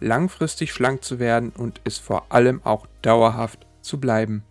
langfristig 0.00 0.72
schlank 0.72 1.04
zu 1.04 1.18
werden 1.18 1.50
und 1.50 1.80
es 1.84 1.98
vor 1.98 2.32
allem 2.32 2.62
auch 2.64 2.86
dauerhaft 3.02 3.66
zu 3.80 4.00
bleiben. 4.00 4.44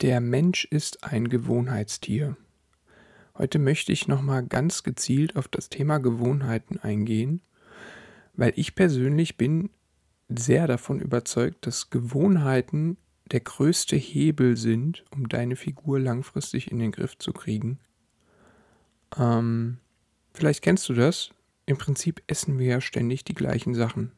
Der 0.00 0.20
Mensch 0.20 0.64
ist 0.64 1.04
ein 1.04 1.28
Gewohnheitstier. 1.28 2.36
Heute 3.36 3.58
möchte 3.58 3.92
ich 3.92 4.08
nochmal 4.08 4.44
ganz 4.44 4.82
gezielt 4.82 5.36
auf 5.36 5.48
das 5.48 5.68
Thema 5.68 5.98
Gewohnheiten 5.98 6.78
eingehen, 6.78 7.40
weil 8.34 8.52
ich 8.56 8.74
persönlich 8.74 9.36
bin 9.36 9.70
sehr 10.28 10.66
davon 10.66 11.00
überzeugt, 11.00 11.66
dass 11.66 11.90
Gewohnheiten 11.90 12.96
der 13.30 13.40
größte 13.40 13.96
Hebel 13.96 14.56
sind, 14.56 15.04
um 15.10 15.28
deine 15.28 15.56
Figur 15.56 15.98
langfristig 16.00 16.70
in 16.70 16.78
den 16.78 16.92
Griff 16.92 17.18
zu 17.18 17.32
kriegen. 17.32 17.78
Ähm, 19.16 19.78
vielleicht 20.32 20.62
kennst 20.62 20.88
du 20.88 20.94
das. 20.94 21.30
Im 21.68 21.76
Prinzip 21.76 22.22
essen 22.26 22.58
wir 22.58 22.66
ja 22.66 22.80
ständig 22.80 23.24
die 23.24 23.34
gleichen 23.34 23.74
Sachen. 23.74 24.12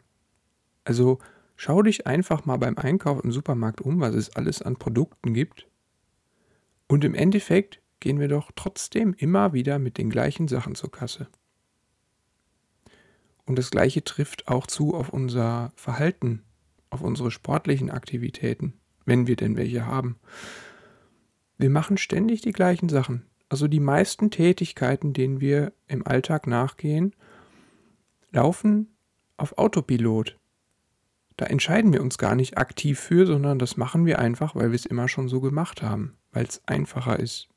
Also 0.85 1.19
schau 1.57 1.83
dich 1.83 2.07
einfach 2.07 2.45
mal 2.45 2.59
beim 2.59 2.79
Einkauf 2.79 3.23
im 3.25 3.33
Supermarkt 3.33 3.81
um, 3.81 4.01
was 4.01 4.15
es 4.15 4.37
alles 4.37 4.63
an 4.63 4.77
Produkten 4.77 5.35
gibt. 5.35 5.67
Und 6.87 7.05
im 7.05 7.15
Endeffekt 7.15 7.81
gehen 7.99 8.21
wir 8.21 8.29
doch 8.29 8.53
trotzdem 8.55 9.15
immer 9.15 9.53
wieder 9.53 9.79
mit 9.79 9.99
den 9.99 10.11
gleichen 10.11 10.49
Sachen 10.49 10.75
zur 10.75 10.91
Kasse. 10.91 11.29
Und 13.45 13.59
das 13.59 13.71
gleiche 13.71 14.05
trifft 14.05 14.49
auch 14.49 14.67
zu 14.67 14.95
auf 14.95 15.09
unser 15.09 15.73
Verhalten, 15.75 16.43
auf 16.89 17.03
unsere 17.03 17.31
sportlichen 17.31 17.91
Aktivitäten 17.91 18.81
wenn 19.11 19.27
wir 19.27 19.37
denn 19.37 19.57
welche 19.57 19.87
haben. 19.87 20.19
Wir 21.59 21.69
machen 21.69 21.99
ständig 21.99 22.41
die 22.41 22.53
gleichen 22.53 22.89
Sachen. 22.89 23.27
Also 23.49 23.67
die 23.67 23.81
meisten 23.81 24.31
Tätigkeiten, 24.31 25.13
denen 25.13 25.41
wir 25.41 25.73
im 25.89 26.07
Alltag 26.07 26.47
nachgehen, 26.47 27.15
laufen 28.31 28.97
auf 29.37 29.59
Autopilot. 29.59 30.39
Da 31.37 31.47
entscheiden 31.47 31.93
wir 31.93 32.03
uns 32.03 32.19
gar 32.19 32.35
nicht 32.35 32.59
aktiv 32.59 33.01
für, 33.01 33.27
sondern 33.27 33.59
das 33.59 33.77
machen 33.77 34.05
wir 34.05 34.19
einfach, 34.19 34.55
weil 34.55 34.71
wir 34.71 34.77
es 34.77 34.87
immer 34.87 35.09
schon 35.09 35.29
so 35.29 35.41
gemacht 35.41 35.83
haben, 35.83 36.17
weil 36.33 36.45
es 36.45 36.63
einfacher 36.67 37.19
ist. 37.19 37.49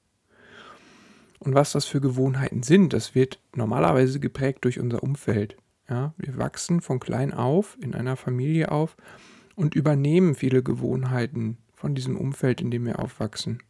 Und 1.40 1.54
was 1.54 1.74
das 1.74 1.86
für 1.86 2.00
Gewohnheiten 2.00 2.64
sind, 2.64 2.94
das 2.94 3.16
wird 3.16 3.42
normalerweise 3.54 4.22
geprägt 4.22 4.64
durch 4.64 4.80
unser 4.80 5.04
Umfeld. 5.04 5.58
Ja, 5.90 6.14
wir 6.18 6.38
wachsen 6.38 6.80
von 6.80 7.02
klein 7.02 7.34
auf, 7.34 7.78
in 7.82 7.94
einer 7.94 8.16
Familie 8.16 8.72
auf 8.72 8.96
und 9.56 9.76
übernehmen 9.76 10.36
viele 10.36 10.64
Gewohnheiten 10.64 11.58
von 11.74 11.96
diesem 11.96 12.16
Umfeld, 12.16 12.62
in 12.62 12.72
dem 12.72 12.86
wir 12.86 13.00
aufwachsen. 13.00 13.62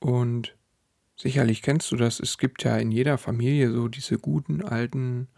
Und 0.00 0.56
sicherlich 1.16 1.62
kennst 1.62 1.90
du 1.92 1.96
das, 1.96 2.20
es 2.20 2.38
gibt 2.38 2.64
ja 2.64 2.76
in 2.76 2.90
jeder 2.90 3.18
Familie 3.18 3.70
so 3.72 3.88
diese 3.88 4.18
guten 4.18 4.62
alten 4.62 5.28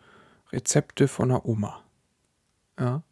Rezepte 0.53 1.09
von 1.09 1.28
der 1.31 1.47
Oma. 1.47 1.83
Ja? 2.78 3.03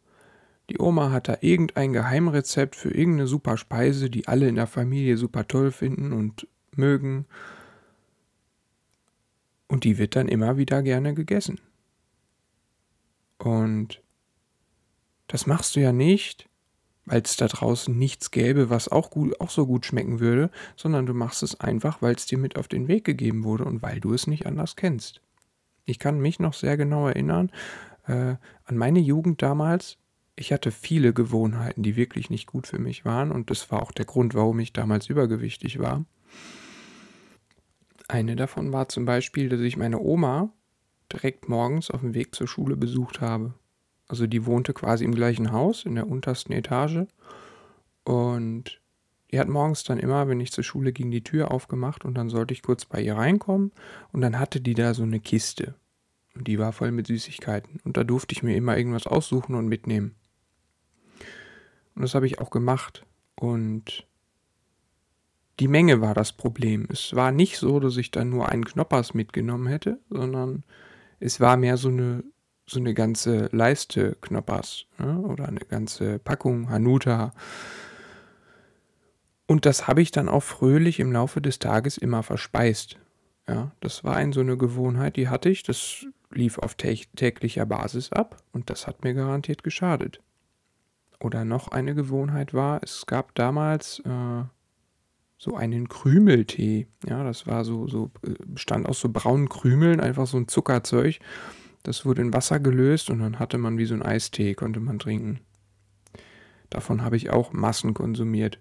Die 0.70 0.78
Oma 0.78 1.10
hat 1.10 1.28
da 1.28 1.38
irgendein 1.40 1.92
Geheimrezept 1.92 2.74
für 2.74 2.90
irgendeine 2.90 3.26
super 3.26 3.56
Speise, 3.58 4.08
die 4.08 4.28
alle 4.28 4.48
in 4.48 4.54
der 4.54 4.66
Familie 4.66 5.16
super 5.16 5.46
toll 5.46 5.70
finden 5.70 6.12
und 6.12 6.48
mögen. 6.74 7.26
Und 9.68 9.84
die 9.84 9.98
wird 9.98 10.16
dann 10.16 10.28
immer 10.28 10.56
wieder 10.56 10.82
gerne 10.82 11.14
gegessen. 11.14 11.60
Und 13.38 14.02
das 15.26 15.46
machst 15.46 15.76
du 15.76 15.80
ja 15.80 15.92
nicht, 15.92 16.48
weil 17.06 17.22
es 17.22 17.36
da 17.36 17.48
draußen 17.48 17.96
nichts 17.96 18.30
gäbe, 18.30 18.70
was 18.70 18.88
auch, 18.88 19.10
gut, 19.10 19.40
auch 19.40 19.50
so 19.50 19.66
gut 19.66 19.86
schmecken 19.86 20.20
würde, 20.20 20.50
sondern 20.76 21.06
du 21.06 21.14
machst 21.14 21.42
es 21.42 21.60
einfach, 21.60 22.02
weil 22.02 22.14
es 22.14 22.26
dir 22.26 22.38
mit 22.38 22.56
auf 22.56 22.68
den 22.68 22.88
Weg 22.88 23.04
gegeben 23.04 23.44
wurde 23.44 23.64
und 23.64 23.82
weil 23.82 24.00
du 24.00 24.14
es 24.14 24.26
nicht 24.26 24.46
anders 24.46 24.76
kennst. 24.76 25.20
Ich 25.84 25.98
kann 25.98 26.18
mich 26.18 26.40
noch 26.40 26.54
sehr 26.54 26.76
genau 26.76 27.08
erinnern 27.08 27.50
äh, 28.06 28.36
an 28.64 28.76
meine 28.76 29.00
Jugend 29.00 29.42
damals. 29.42 29.98
Ich 30.36 30.52
hatte 30.52 30.70
viele 30.70 31.12
Gewohnheiten, 31.12 31.82
die 31.82 31.96
wirklich 31.96 32.30
nicht 32.30 32.46
gut 32.46 32.66
für 32.66 32.78
mich 32.78 33.04
waren 33.04 33.30
und 33.30 33.50
das 33.50 33.70
war 33.70 33.82
auch 33.82 33.92
der 33.92 34.06
Grund, 34.06 34.34
warum 34.34 34.58
ich 34.60 34.72
damals 34.72 35.08
übergewichtig 35.08 35.78
war. 35.78 36.04
Eine 38.08 38.36
davon 38.36 38.72
war 38.72 38.88
zum 38.88 39.04
Beispiel, 39.04 39.48
dass 39.48 39.60
ich 39.60 39.76
meine 39.76 40.00
Oma 40.00 40.52
direkt 41.12 41.48
morgens 41.48 41.90
auf 41.90 42.00
dem 42.00 42.14
Weg 42.14 42.34
zur 42.34 42.48
Schule 42.48 42.76
besucht 42.76 43.20
habe. 43.20 43.54
Also 44.08 44.26
die 44.26 44.46
wohnte 44.46 44.74
quasi 44.74 45.04
im 45.04 45.14
gleichen 45.14 45.52
Haus 45.52 45.84
in 45.84 45.94
der 45.94 46.08
untersten 46.08 46.52
Etage. 46.52 47.06
Und 48.04 48.80
die 49.30 49.40
hat 49.40 49.48
morgens 49.48 49.82
dann 49.82 49.98
immer, 49.98 50.28
wenn 50.28 50.40
ich 50.40 50.52
zur 50.52 50.64
Schule 50.64 50.92
ging, 50.92 51.10
die 51.10 51.24
Tür 51.24 51.50
aufgemacht 51.50 52.04
und 52.04 52.14
dann 52.14 52.28
sollte 52.28 52.54
ich 52.54 52.62
kurz 52.62 52.84
bei 52.84 53.00
ihr 53.00 53.16
reinkommen. 53.16 53.72
Und 54.12 54.20
dann 54.20 54.38
hatte 54.38 54.60
die 54.60 54.74
da 54.74 54.94
so 54.94 55.02
eine 55.02 55.20
Kiste. 55.20 55.74
Und 56.34 56.48
die 56.48 56.58
war 56.58 56.72
voll 56.72 56.90
mit 56.90 57.06
Süßigkeiten. 57.06 57.80
Und 57.84 57.96
da 57.96 58.04
durfte 58.04 58.32
ich 58.34 58.42
mir 58.42 58.56
immer 58.56 58.76
irgendwas 58.76 59.06
aussuchen 59.06 59.54
und 59.54 59.68
mitnehmen. 59.68 60.14
Und 61.94 62.02
das 62.02 62.14
habe 62.14 62.26
ich 62.26 62.40
auch 62.40 62.50
gemacht. 62.50 63.06
Und 63.36 64.06
die 65.60 65.68
Menge 65.68 66.00
war 66.00 66.14
das 66.14 66.32
Problem. 66.32 66.88
Es 66.90 67.14
war 67.14 67.30
nicht 67.30 67.58
so, 67.58 67.78
dass 67.78 67.96
ich 67.96 68.10
dann 68.10 68.30
nur 68.30 68.48
einen 68.48 68.64
Knoppers 68.64 69.14
mitgenommen 69.14 69.68
hätte, 69.68 70.00
sondern 70.10 70.64
es 71.20 71.40
war 71.40 71.56
mehr 71.56 71.76
so 71.76 71.88
eine 71.88 72.24
so 72.66 72.80
eine 72.80 72.94
ganze 72.94 73.48
Leiste 73.52 74.16
Knoppers 74.20 74.86
ne? 74.98 75.18
oder 75.20 75.48
eine 75.48 75.60
ganze 75.60 76.18
Packung 76.18 76.70
Hanuta. 76.70 77.32
Und 79.46 79.66
das 79.66 79.86
habe 79.86 80.00
ich 80.00 80.10
dann 80.10 80.28
auch 80.28 80.42
fröhlich 80.42 81.00
im 81.00 81.12
Laufe 81.12 81.40
des 81.40 81.58
Tages 81.58 81.98
immer 81.98 82.22
verspeist. 82.22 82.98
Ja, 83.46 83.72
das 83.80 84.04
war 84.04 84.16
ein, 84.16 84.32
so 84.32 84.40
eine 84.40 84.56
Gewohnheit, 84.56 85.16
die 85.16 85.28
hatte 85.28 85.50
ich. 85.50 85.62
Das 85.62 86.06
lief 86.30 86.58
auf 86.58 86.74
täglicher 86.74 87.66
Basis 87.66 88.10
ab 88.10 88.42
und 88.52 88.70
das 88.70 88.86
hat 88.86 89.04
mir 89.04 89.14
garantiert 89.14 89.62
geschadet. 89.62 90.20
Oder 91.20 91.44
noch 91.44 91.68
eine 91.68 91.94
Gewohnheit 91.94 92.54
war, 92.54 92.82
es 92.82 93.06
gab 93.06 93.34
damals 93.34 94.00
äh, 94.00 94.44
so 95.38 95.56
einen 95.56 95.88
Krümeltee. 95.88 96.86
Ja, 97.06 97.22
das 97.22 97.46
war 97.46 97.64
so, 97.64 97.86
so, 97.86 98.10
äh, 98.22 98.34
bestand 98.46 98.88
aus 98.88 99.00
so 99.00 99.08
braunen 99.10 99.48
Krümeln, 99.48 100.00
einfach 100.00 100.26
so 100.26 100.38
ein 100.38 100.48
Zuckerzeug. 100.48 101.18
Das 101.84 102.04
wurde 102.04 102.22
in 102.22 102.32
Wasser 102.32 102.58
gelöst 102.58 103.10
und 103.10 103.20
dann 103.20 103.38
hatte 103.38 103.58
man 103.58 103.78
wie 103.78 103.84
so 103.84 103.94
ein 103.94 104.02
Eistee, 104.02 104.54
konnte 104.54 104.80
man 104.80 104.98
trinken. 104.98 105.40
Davon 106.70 107.02
habe 107.02 107.16
ich 107.16 107.30
auch 107.30 107.52
Massen 107.52 107.94
konsumiert. 107.94 108.58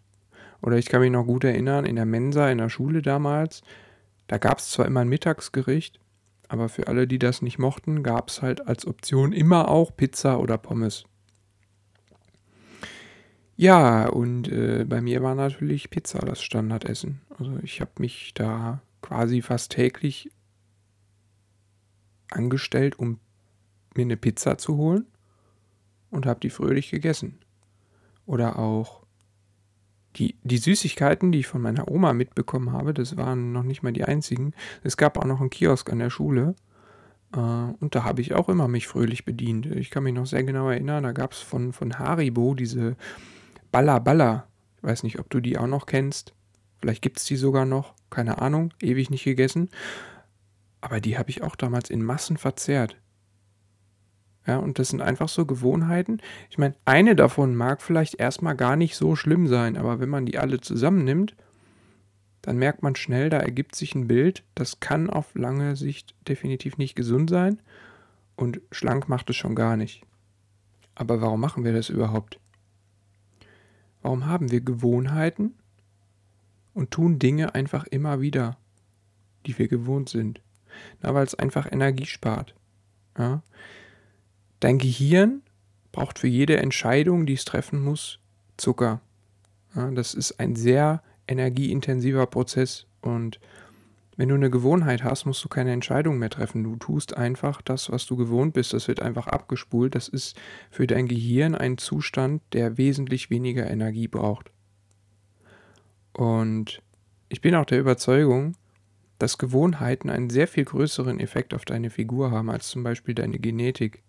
Oder 0.62 0.78
ich 0.78 0.86
kann 0.86 1.02
mich 1.02 1.12
noch 1.12 1.26
gut 1.26 1.44
erinnern, 1.44 1.86
in 1.86 1.96
der 1.96 2.06
Mensa 2.06 2.50
in 2.50 2.60
der 2.60 2.70
Schule 2.70 3.02
damals, 3.02 3.64
da 4.28 4.38
gab 4.38 4.60
es 4.60 4.72
zwar 4.72 4.86
immer 4.86 5.02
ein 5.02 5.10
Mittagsgericht, 5.10 6.00
aber 6.48 6.70
für 6.70 6.88
alle, 6.88 7.08
die 7.08 7.20
das 7.20 7.42
nicht 7.42 7.60
mochten, 7.60 8.04
gab 8.04 8.30
es 8.30 8.42
halt 8.42 8.68
als 8.68 8.86
Option 8.86 9.34
immer 9.34 9.70
auch 9.70 9.96
Pizza 9.96 10.40
oder 10.40 10.58
Pommes. 10.58 11.06
Ja, 13.56 14.08
und 14.08 14.52
äh, 14.52 14.86
bei 14.88 15.02
mir 15.02 15.24
war 15.24 15.36
natürlich 15.36 15.90
Pizza 15.90 16.20
das 16.20 16.42
Standardessen. 16.42 17.22
Also 17.38 17.58
ich 17.64 17.80
habe 17.80 17.92
mich 18.00 18.34
da 18.34 18.82
quasi 19.02 19.42
fast 19.42 19.72
täglich 19.72 20.30
angestellt, 22.34 22.98
um 22.98 23.20
mir 23.96 24.04
eine 24.04 24.18
Pizza 24.18 24.58
zu 24.58 24.78
holen 24.78 25.06
und 26.10 26.26
habe 26.26 26.40
die 26.40 26.50
fröhlich 26.50 26.92
gegessen. 26.92 27.40
Oder 28.26 28.60
auch 28.60 29.04
die, 30.16 30.36
die 30.44 30.58
Süßigkeiten, 30.58 31.32
die 31.32 31.40
ich 31.40 31.48
von 31.48 31.62
meiner 31.62 31.90
Oma 31.90 32.14
mitbekommen 32.14 32.72
habe, 32.72 32.94
das 32.94 33.18
waren 33.18 33.52
noch 33.52 33.64
nicht 33.64 33.84
mal 33.84 33.94
die 33.94 34.04
einzigen. 34.04 34.54
Es 34.84 34.98
gab 34.98 35.18
auch 35.18 35.26
noch 35.26 35.42
einen 35.42 35.50
Kiosk 35.50 35.92
an 35.92 36.00
der 36.00 36.10
Schule. 36.10 36.56
Äh, 37.36 37.40
und 37.40 37.96
da 37.96 38.04
habe 38.04 38.22
ich 38.22 38.34
auch 38.34 38.50
immer 38.50 38.68
mich 38.68 38.88
fröhlich 38.88 39.26
bedient. 39.26 39.66
Ich 39.66 39.90
kann 39.90 40.04
mich 40.04 40.14
noch 40.14 40.26
sehr 40.26 40.44
genau 40.44 40.70
erinnern, 40.70 41.04
da 41.04 41.12
gab 41.12 41.34
es 41.34 41.40
von, 41.40 41.74
von 41.74 41.98
Haribo 41.98 42.54
diese 42.54 42.96
Balla 43.72 44.00
Balla. 44.00 44.48
Ich 44.78 44.84
weiß 44.84 45.04
nicht, 45.04 45.20
ob 45.20 45.30
du 45.30 45.40
die 45.40 45.58
auch 45.58 45.68
noch 45.68 45.86
kennst. 45.86 46.34
Vielleicht 46.80 47.02
gibt 47.02 47.18
es 47.18 47.26
die 47.26 47.38
sogar 47.38 47.66
noch. 47.66 47.94
Keine 48.10 48.40
Ahnung. 48.40 48.74
Ewig 48.82 49.10
nicht 49.10 49.24
gegessen. 49.24 49.70
Aber 50.84 51.00
die 51.00 51.18
habe 51.18 51.30
ich 51.30 51.42
auch 51.42 51.56
damals 51.56 51.90
in 51.90 52.04
Massen 52.04 52.36
verzehrt. 52.36 52.98
Ja, 54.46 54.58
und 54.58 54.80
das 54.80 54.90
sind 54.90 55.02
einfach 55.02 55.30
so 55.30 55.46
Gewohnheiten. 55.46 56.22
Ich 56.50 56.58
meine, 56.58 56.76
eine 56.84 57.16
davon 57.16 57.56
mag 57.56 57.82
vielleicht 57.82 58.16
erstmal 58.16 58.58
gar 58.58 58.76
nicht 58.76 58.98
so 58.98 59.16
schlimm 59.16 59.48
sein, 59.48 59.78
aber 59.78 60.02
wenn 60.02 60.10
man 60.10 60.26
die 60.26 60.38
alle 60.38 60.60
zusammennimmt, 60.60 61.38
dann 62.42 62.58
merkt 62.58 62.84
man 62.84 62.98
schnell, 62.98 63.30
da 63.30 63.38
ergibt 63.38 63.78
sich 63.78 63.96
ein 63.96 64.10
Bild, 64.10 64.44
das 64.56 64.82
kann 64.82 65.10
auf 65.10 65.34
lange 65.36 65.78
Sicht 65.78 66.16
definitiv 66.28 66.78
nicht 66.78 66.96
gesund 66.96 67.30
sein 67.30 67.62
und 68.36 68.60
schlank 68.74 69.08
macht 69.08 69.30
es 69.30 69.38
schon 69.38 69.56
gar 69.56 69.78
nicht. 69.78 70.04
Aber 70.96 71.22
warum 71.22 71.40
machen 71.40 71.64
wir 71.64 71.72
das 71.72 71.88
überhaupt? 71.88 72.42
Warum 74.02 74.26
haben 74.26 74.52
wir 74.52 74.60
Gewohnheiten 74.60 75.54
und 76.74 76.92
tun 76.92 77.20
Dinge 77.20 77.56
einfach 77.56 77.86
immer 77.88 78.20
wieder, 78.20 78.58
die 79.46 79.58
wir 79.58 79.70
gewohnt 79.70 80.10
sind? 80.10 80.42
Na, 81.02 81.14
weil 81.14 81.26
es 81.26 81.36
einfach 81.36 81.72
Energie 81.72 82.06
spart. 82.06 82.56
Ja? 83.18 83.44
Dein 84.60 84.78
Gehirn 84.78 85.42
braucht 85.92 86.20
für 86.20 86.28
jede 86.28 86.58
Entscheidung, 86.58 87.26
die 87.26 87.34
es 87.34 87.46
treffen 87.46 87.84
muss, 87.84 88.20
Zucker. 88.58 89.02
Ja, 89.76 89.92
das 89.92 90.14
ist 90.14 90.40
ein 90.40 90.56
sehr 90.56 91.02
energieintensiver 91.28 92.26
Prozess 92.28 92.86
und 93.02 93.40
wenn 94.16 94.30
du 94.30 94.36
eine 94.36 94.52
Gewohnheit 94.52 95.04
hast, 95.04 95.26
musst 95.26 95.44
du 95.44 95.50
keine 95.50 95.72
Entscheidung 95.72 96.20
mehr 96.20 96.30
treffen. 96.30 96.64
Du 96.64 96.76
tust 96.76 97.18
einfach 97.18 97.62
das, 97.64 97.92
was 97.92 98.06
du 98.06 98.16
gewohnt 98.16 98.54
bist. 98.54 98.74
Das 98.74 98.88
wird 98.88 99.02
einfach 99.02 99.26
abgespult. 99.26 99.96
Das 99.96 100.08
ist 100.08 100.38
für 100.70 100.86
dein 100.86 101.08
Gehirn 101.08 101.56
ein 101.56 101.80
Zustand, 101.80 102.42
der 102.54 102.78
wesentlich 102.78 103.32
weniger 103.32 103.70
Energie 103.70 104.08
braucht. 104.08 104.52
Und 106.14 106.84
ich 107.30 107.42
bin 107.42 107.56
auch 107.56 107.66
der 107.66 107.80
Überzeugung, 107.80 108.56
dass 109.24 109.38
Gewohnheiten 109.38 110.10
einen 110.10 110.30
sehr 110.30 110.50
viel 110.50 110.66
größeren 110.66 111.22
Effekt 111.22 111.54
auf 111.54 111.64
deine 111.64 111.90
Figur 111.90 112.32
haben 112.32 112.50
als 112.50 112.68
zum 112.68 112.84
Beispiel 112.84 113.16
deine 113.16 113.40
Genetik. 113.40 114.04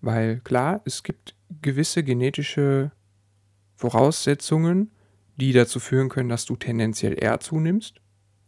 Weil 0.00 0.38
klar, 0.44 0.80
es 0.84 1.02
gibt 1.02 1.34
gewisse 1.60 2.04
genetische 2.04 2.92
Voraussetzungen, 3.74 4.92
die 5.38 5.52
dazu 5.52 5.80
führen 5.80 6.08
können, 6.08 6.28
dass 6.28 6.44
du 6.44 6.54
tendenziell 6.54 7.20
eher 7.20 7.40
zunimmst 7.40 8.00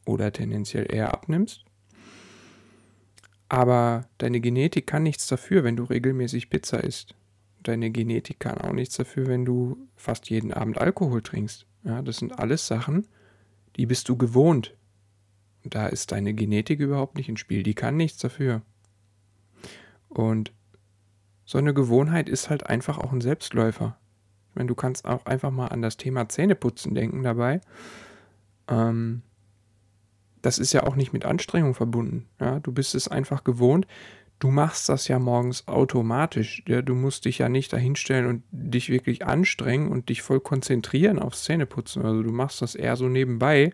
oder 0.07 0.33
tendenziell 0.33 0.87
eher 0.89 1.13
abnimmst. 1.13 1.65
Aber 3.49 4.09
deine 4.19 4.41
Genetik 4.41 4.87
kann 4.87 5.03
nichts 5.03 5.27
dafür, 5.27 5.65
wenn 5.65 5.75
du 5.75 5.83
regelmäßig 5.83 6.51
Pizza 6.51 6.85
isst. 6.85 7.17
Deine 7.65 7.91
Genetik 7.91 8.39
kann 8.39 8.59
auch 8.59 8.73
nichts 8.73 8.97
dafür, 8.97 9.27
wenn 9.27 9.45
du 9.45 9.89
fast 9.97 10.31
jeden 10.31 10.53
Abend 10.53 10.79
Alkohol 10.79 11.21
trinkst. 11.21 11.67
Ja, 11.83 12.01
das 12.01 12.19
sind 12.19 12.39
alles 12.39 12.69
Sachen, 12.69 13.09
die 13.75 13.87
bist 13.87 14.09
du 14.09 14.17
gewohnt. 14.17 14.77
Da 15.65 15.87
ist 15.87 16.13
deine 16.13 16.35
Genetik 16.35 16.81
überhaupt 16.81 17.17
nicht 17.17 17.29
ins 17.29 17.41
Spiel. 17.41 17.63
Die 17.63 17.75
kann 17.75 17.97
nichts 17.97 18.19
dafür. 18.19 18.63
Und 20.09 20.53
so 21.45 21.59
eine 21.59 21.75
Gewohnheit 21.75 22.29
ist 22.29 22.51
halt 22.51 22.67
einfach 22.67 22.99
auch 22.99 23.13
ein 23.13 23.21
Selbstläufer. 23.21 23.97
Ich 24.51 24.57
meine, 24.57 24.69
du 24.69 24.75
kannst 24.75 25.05
auch 25.05 25.27
einfach 25.27 25.51
mal 25.51 25.69
an 25.69 25.83
das 25.83 25.97
Thema 25.97 26.29
Zähneputzen 26.29 26.95
denken 26.95 27.23
dabei. 27.23 27.61
Ähm, 28.69 29.23
das 30.43 30.59
ist 30.59 30.73
ja 30.73 30.85
auch 30.85 30.97
nicht 30.97 31.13
mit 31.13 31.25
Anstrengung 31.25 31.75
verbunden. 31.75 32.27
Ja? 32.41 32.61
Du 32.61 32.73
bist 32.73 32.95
es 32.95 33.09
einfach 33.09 33.45
gewohnt. 33.45 33.87
Du 34.39 34.51
machst 34.51 34.89
das 34.89 35.07
ja 35.07 35.19
morgens 35.19 35.69
automatisch. 35.69 36.63
Ja? 36.67 36.83
Du 36.83 36.95
musst 36.95 37.27
dich 37.27 37.39
ja 37.39 37.49
nicht 37.49 37.73
dahinstellen 37.73 38.27
und 38.27 38.43
dich 38.51 38.89
wirklich 38.89 39.27
anstrengen 39.27 39.89
und 39.89 40.09
dich 40.09 40.23
voll 40.23 40.41
konzentrieren 40.41 41.19
aufs 41.19 41.45
Zähneputzen. 41.45 42.05
Also 42.05 42.23
du 42.23 42.33
machst 42.33 42.63
das 42.63 42.75
eher 42.75 42.97
so 42.97 43.09
nebenbei. 43.09 43.73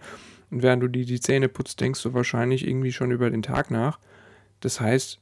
Und 0.50 0.62
während 0.62 0.82
du 0.82 0.88
dir 0.88 1.04
die 1.04 1.20
Zähne 1.20 1.48
putzt, 1.48 1.80
denkst 1.80 2.02
du 2.02 2.14
wahrscheinlich 2.14 2.66
irgendwie 2.66 2.92
schon 2.92 3.10
über 3.10 3.30
den 3.30 3.42
Tag 3.42 3.70
nach. 3.70 3.98
Das 4.60 4.80
heißt, 4.80 5.20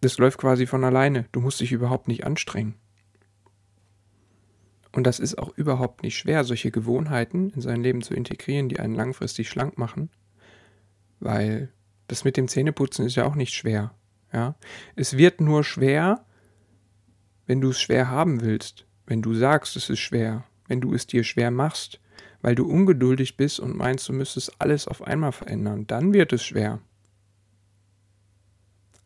das 0.00 0.18
läuft 0.18 0.38
quasi 0.38 0.66
von 0.66 0.84
alleine. 0.84 1.26
Du 1.32 1.40
musst 1.40 1.60
dich 1.60 1.72
überhaupt 1.72 2.08
nicht 2.08 2.24
anstrengen. 2.24 2.74
Und 4.92 5.04
das 5.04 5.18
ist 5.18 5.38
auch 5.38 5.56
überhaupt 5.56 6.02
nicht 6.02 6.16
schwer, 6.16 6.44
solche 6.44 6.70
Gewohnheiten 6.70 7.50
in 7.50 7.60
sein 7.60 7.82
Leben 7.82 8.00
zu 8.00 8.14
integrieren, 8.14 8.68
die 8.68 8.78
einen 8.78 8.94
langfristig 8.94 9.48
schlank 9.48 9.76
machen. 9.76 10.08
Weil 11.20 11.72
das 12.06 12.24
mit 12.24 12.36
dem 12.36 12.48
Zähneputzen 12.48 13.04
ist 13.04 13.16
ja 13.16 13.24
auch 13.24 13.34
nicht 13.34 13.54
schwer. 13.54 13.92
Ja? 14.32 14.54
Es 14.94 15.16
wird 15.16 15.40
nur 15.40 15.64
schwer, 15.64 16.24
wenn 17.46 17.60
du 17.60 17.70
es 17.70 17.80
schwer 17.80 18.08
haben 18.08 18.40
willst. 18.40 18.86
Wenn 19.06 19.20
du 19.20 19.34
sagst, 19.34 19.76
es 19.76 19.90
ist 19.90 19.98
schwer. 19.98 20.44
Wenn 20.68 20.80
du 20.80 20.94
es 20.94 21.06
dir 21.06 21.24
schwer 21.24 21.50
machst. 21.50 22.00
Weil 22.44 22.54
du 22.54 22.66
ungeduldig 22.68 23.38
bist 23.38 23.58
und 23.58 23.74
meinst, 23.74 24.06
du 24.08 24.12
müsstest 24.12 24.60
alles 24.60 24.86
auf 24.86 25.02
einmal 25.02 25.32
verändern. 25.32 25.86
Dann 25.86 26.12
wird 26.12 26.34
es 26.34 26.44
schwer. 26.44 26.80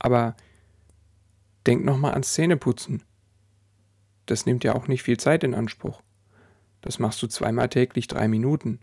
Aber 0.01 0.35
denk 1.65 1.85
nochmal 1.85 2.15
ans 2.15 2.33
Zähneputzen. 2.35 3.05
Das 4.27 4.45
nimmt 4.45 4.65
ja 4.65 4.75
auch 4.75 4.89
nicht 4.89 5.05
viel 5.05 5.19
Zeit 5.19 5.45
in 5.45 5.55
Anspruch. 5.55 6.03
Das 6.81 6.99
machst 6.99 7.23
du 7.23 7.29
zweimal 7.29 7.69
täglich 7.69 8.09
drei 8.09 8.27
Minuten 8.27 8.81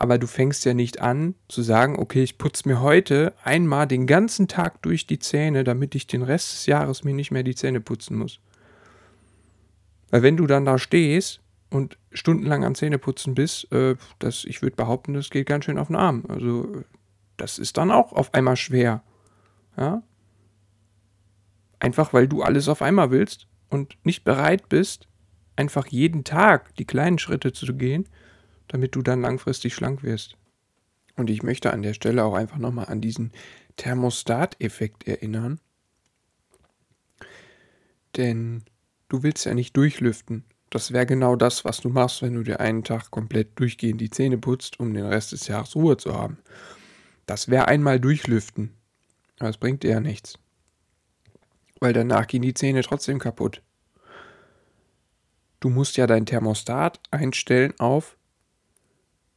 aber 0.00 0.16
du 0.16 0.26
fängst 0.26 0.64
ja 0.64 0.72
nicht 0.72 1.02
an 1.02 1.34
zu 1.48 1.60
sagen, 1.60 1.98
okay, 1.98 2.22
ich 2.22 2.38
putze 2.38 2.66
mir 2.66 2.80
heute 2.80 3.34
einmal 3.44 3.86
den 3.86 4.06
ganzen 4.06 4.48
Tag 4.48 4.80
durch 4.80 5.06
die 5.06 5.18
Zähne, 5.18 5.62
damit 5.62 5.94
ich 5.94 6.06
den 6.06 6.22
Rest 6.22 6.54
des 6.54 6.66
Jahres 6.66 7.04
mir 7.04 7.12
nicht 7.12 7.30
mehr 7.30 7.42
die 7.42 7.54
Zähne 7.54 7.82
putzen 7.82 8.16
muss. 8.16 8.40
Weil 10.10 10.22
wenn 10.22 10.38
du 10.38 10.46
dann 10.46 10.64
da 10.64 10.78
stehst 10.78 11.40
und 11.70 11.98
stundenlang 12.12 12.64
am 12.64 12.74
Zähneputzen 12.74 13.34
bist, 13.34 13.70
äh, 13.72 13.96
das, 14.18 14.44
ich 14.44 14.60
würde 14.62 14.76
behaupten, 14.76 15.14
das 15.14 15.30
geht 15.30 15.46
ganz 15.46 15.64
schön 15.64 15.78
auf 15.78 15.86
den 15.86 15.96
Arm. 15.96 16.24
Also 16.28 16.84
das 17.36 17.58
ist 17.58 17.76
dann 17.76 17.90
auch 17.90 18.12
auf 18.12 18.34
einmal 18.34 18.56
schwer. 18.56 19.02
Ja? 19.76 20.02
Einfach 21.78 22.12
weil 22.12 22.28
du 22.28 22.42
alles 22.42 22.68
auf 22.68 22.82
einmal 22.82 23.10
willst 23.10 23.46
und 23.68 23.96
nicht 24.04 24.24
bereit 24.24 24.68
bist, 24.68 25.08
einfach 25.56 25.86
jeden 25.86 26.24
Tag 26.24 26.74
die 26.76 26.84
kleinen 26.84 27.18
Schritte 27.18 27.52
zu 27.52 27.74
gehen, 27.74 28.08
damit 28.68 28.94
du 28.94 29.02
dann 29.02 29.22
langfristig 29.22 29.74
schlank 29.74 30.02
wirst. 30.02 30.36
Und 31.16 31.30
ich 31.30 31.42
möchte 31.42 31.72
an 31.72 31.82
der 31.82 31.94
Stelle 31.94 32.24
auch 32.24 32.34
einfach 32.34 32.58
nochmal 32.58 32.86
an 32.86 33.00
diesen 33.00 33.32
Thermostat-Effekt 33.76 35.06
erinnern. 35.06 35.60
Denn 38.16 38.64
du 39.08 39.22
willst 39.22 39.46
ja 39.46 39.54
nicht 39.54 39.76
durchlüften. 39.76 40.44
Das 40.70 40.92
wäre 40.92 41.06
genau 41.06 41.36
das, 41.36 41.64
was 41.64 41.80
du 41.80 41.88
machst, 41.88 42.22
wenn 42.22 42.34
du 42.34 42.42
dir 42.42 42.60
einen 42.60 42.84
Tag 42.84 43.10
komplett 43.10 43.58
durchgehend 43.58 44.00
die 44.00 44.10
Zähne 44.10 44.38
putzt, 44.38 44.78
um 44.78 44.94
den 44.94 45.04
Rest 45.04 45.32
des 45.32 45.48
Jahres 45.48 45.74
Ruhe 45.74 45.96
zu 45.96 46.14
haben. 46.14 46.38
Das 47.26 47.48
wäre 47.48 47.68
einmal 47.68 48.00
durchlüften. 48.00 48.74
Aber 49.38 49.50
es 49.50 49.56
bringt 49.56 49.82
dir 49.82 49.90
ja 49.90 50.00
nichts. 50.00 50.38
Weil 51.80 51.92
danach 51.92 52.26
gehen 52.26 52.42
die 52.42 52.54
Zähne 52.54 52.82
trotzdem 52.82 53.18
kaputt. 53.18 53.62
Du 55.58 55.68
musst 55.68 55.96
ja 55.96 56.06
dein 56.06 56.26
Thermostat 56.26 57.00
einstellen 57.10 57.74
auf 57.78 58.16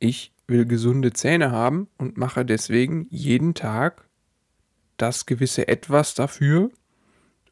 ich 0.04 0.34
will 0.48 0.66
gesunde 0.66 1.14
Zähne 1.14 1.52
haben 1.52 1.88
und 1.98 2.18
mache 2.18 2.44
deswegen 2.44 3.08
jeden 3.10 3.54
Tag 3.54 4.06
das 4.98 5.26
gewisse 5.26 5.70
Etwas 5.70 6.14
dafür, 6.14 6.72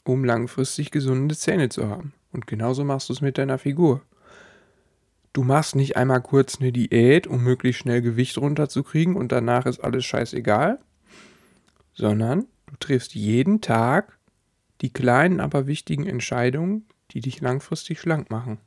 um 0.03 0.23
langfristig 0.23 0.91
gesunde 0.91 1.35
Zähne 1.35 1.69
zu 1.69 1.87
haben. 1.87 2.13
Und 2.31 2.47
genauso 2.47 2.83
machst 2.83 3.09
du 3.09 3.13
es 3.13 3.21
mit 3.21 3.37
deiner 3.37 3.57
Figur. 3.57 4.01
Du 5.33 5.43
machst 5.43 5.75
nicht 5.75 5.95
einmal 5.95 6.21
kurz 6.21 6.59
eine 6.59 6.71
Diät, 6.71 7.27
um 7.27 7.43
möglichst 7.43 7.81
schnell 7.81 8.01
Gewicht 8.01 8.37
runterzukriegen 8.37 9.15
und 9.15 9.31
danach 9.31 9.65
ist 9.65 9.79
alles 9.79 10.03
scheißegal, 10.05 10.79
sondern 11.93 12.47
du 12.65 12.75
triffst 12.79 13.15
jeden 13.15 13.61
Tag 13.61 14.17
die 14.81 14.91
kleinen, 14.91 15.39
aber 15.39 15.67
wichtigen 15.67 16.05
Entscheidungen, 16.05 16.85
die 17.11 17.21
dich 17.21 17.39
langfristig 17.39 17.99
schlank 17.99 18.29
machen. 18.29 18.57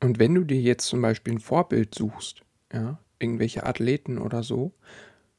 Und 0.00 0.18
wenn 0.18 0.34
du 0.34 0.44
dir 0.44 0.60
jetzt 0.60 0.86
zum 0.86 1.02
Beispiel 1.02 1.34
ein 1.34 1.40
Vorbild 1.40 1.94
suchst, 1.94 2.42
ja, 2.72 2.98
irgendwelche 3.18 3.66
Athleten 3.66 4.18
oder 4.18 4.42
so, 4.44 4.72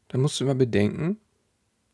dann 0.09 0.21
musst 0.21 0.39
du 0.39 0.43
immer 0.43 0.55
bedenken, 0.55 1.17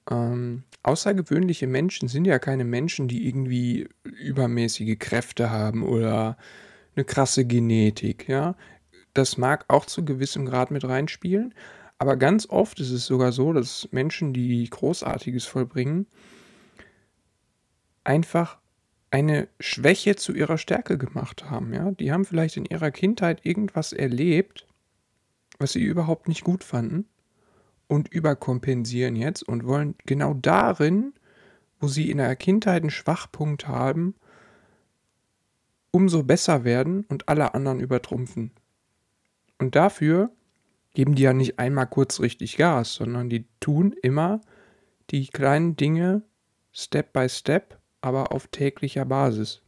ähm, 0.09 0.63
außergewöhnliche 0.83 1.67
Menschen 1.67 2.07
sind 2.07 2.25
ja 2.25 2.39
keine 2.39 2.65
Menschen, 2.65 3.07
die 3.07 3.27
irgendwie 3.27 3.89
übermäßige 4.03 4.97
Kräfte 4.99 5.49
haben 5.49 5.83
oder 5.83 6.37
eine 6.95 7.05
krasse 7.05 7.45
Genetik, 7.45 8.27
ja. 8.27 8.55
Das 9.13 9.37
mag 9.37 9.65
auch 9.69 9.85
zu 9.85 10.03
gewissem 10.03 10.45
Grad 10.45 10.71
mit 10.71 10.83
reinspielen, 10.83 11.53
aber 11.97 12.17
ganz 12.17 12.49
oft 12.49 12.79
ist 12.79 12.91
es 12.91 13.05
sogar 13.05 13.31
so, 13.31 13.53
dass 13.53 13.87
Menschen, 13.91 14.33
die 14.33 14.69
Großartiges 14.69 15.45
vollbringen, 15.45 16.07
einfach 18.03 18.59
eine 19.11 19.47
Schwäche 19.61 20.17
zu 20.17 20.33
ihrer 20.33 20.57
Stärke 20.57 20.97
gemacht 20.97 21.49
haben. 21.49 21.73
Ja? 21.73 21.91
Die 21.91 22.11
haben 22.11 22.25
vielleicht 22.25 22.57
in 22.57 22.65
ihrer 22.65 22.91
Kindheit 22.91 23.45
irgendwas 23.45 23.93
erlebt, 23.93 24.67
was 25.57 25.71
sie 25.71 25.81
überhaupt 25.81 26.27
nicht 26.27 26.43
gut 26.43 26.65
fanden 26.65 27.07
und 27.87 28.07
überkompensieren 28.07 29.15
jetzt 29.15 29.43
und 29.43 29.65
wollen 29.65 29.95
genau 30.05 30.33
darin, 30.33 31.13
wo 31.79 31.87
sie 31.87 32.09
in 32.09 32.17
der 32.17 32.35
Kindheit 32.35 32.83
einen 32.83 32.89
Schwachpunkt 32.89 33.67
haben, 33.67 34.15
umso 35.91 36.23
besser 36.23 36.63
werden 36.63 37.05
und 37.09 37.29
alle 37.29 37.53
anderen 37.53 37.79
übertrumpfen. 37.79 38.51
Und 39.59 39.75
dafür 39.75 40.31
geben 40.93 41.15
die 41.15 41.23
ja 41.23 41.33
nicht 41.33 41.59
einmal 41.59 41.87
kurz 41.87 42.19
richtig 42.19 42.57
Gas, 42.57 42.95
sondern 42.95 43.29
die 43.29 43.45
tun 43.59 43.93
immer 44.01 44.41
die 45.11 45.27
kleinen 45.27 45.75
Dinge 45.75 46.23
Step 46.71 47.13
by 47.13 47.29
Step 47.29 47.79
aber 48.01 48.31
auf 48.31 48.47
täglicher 48.47 49.05
Basis. 49.05 49.61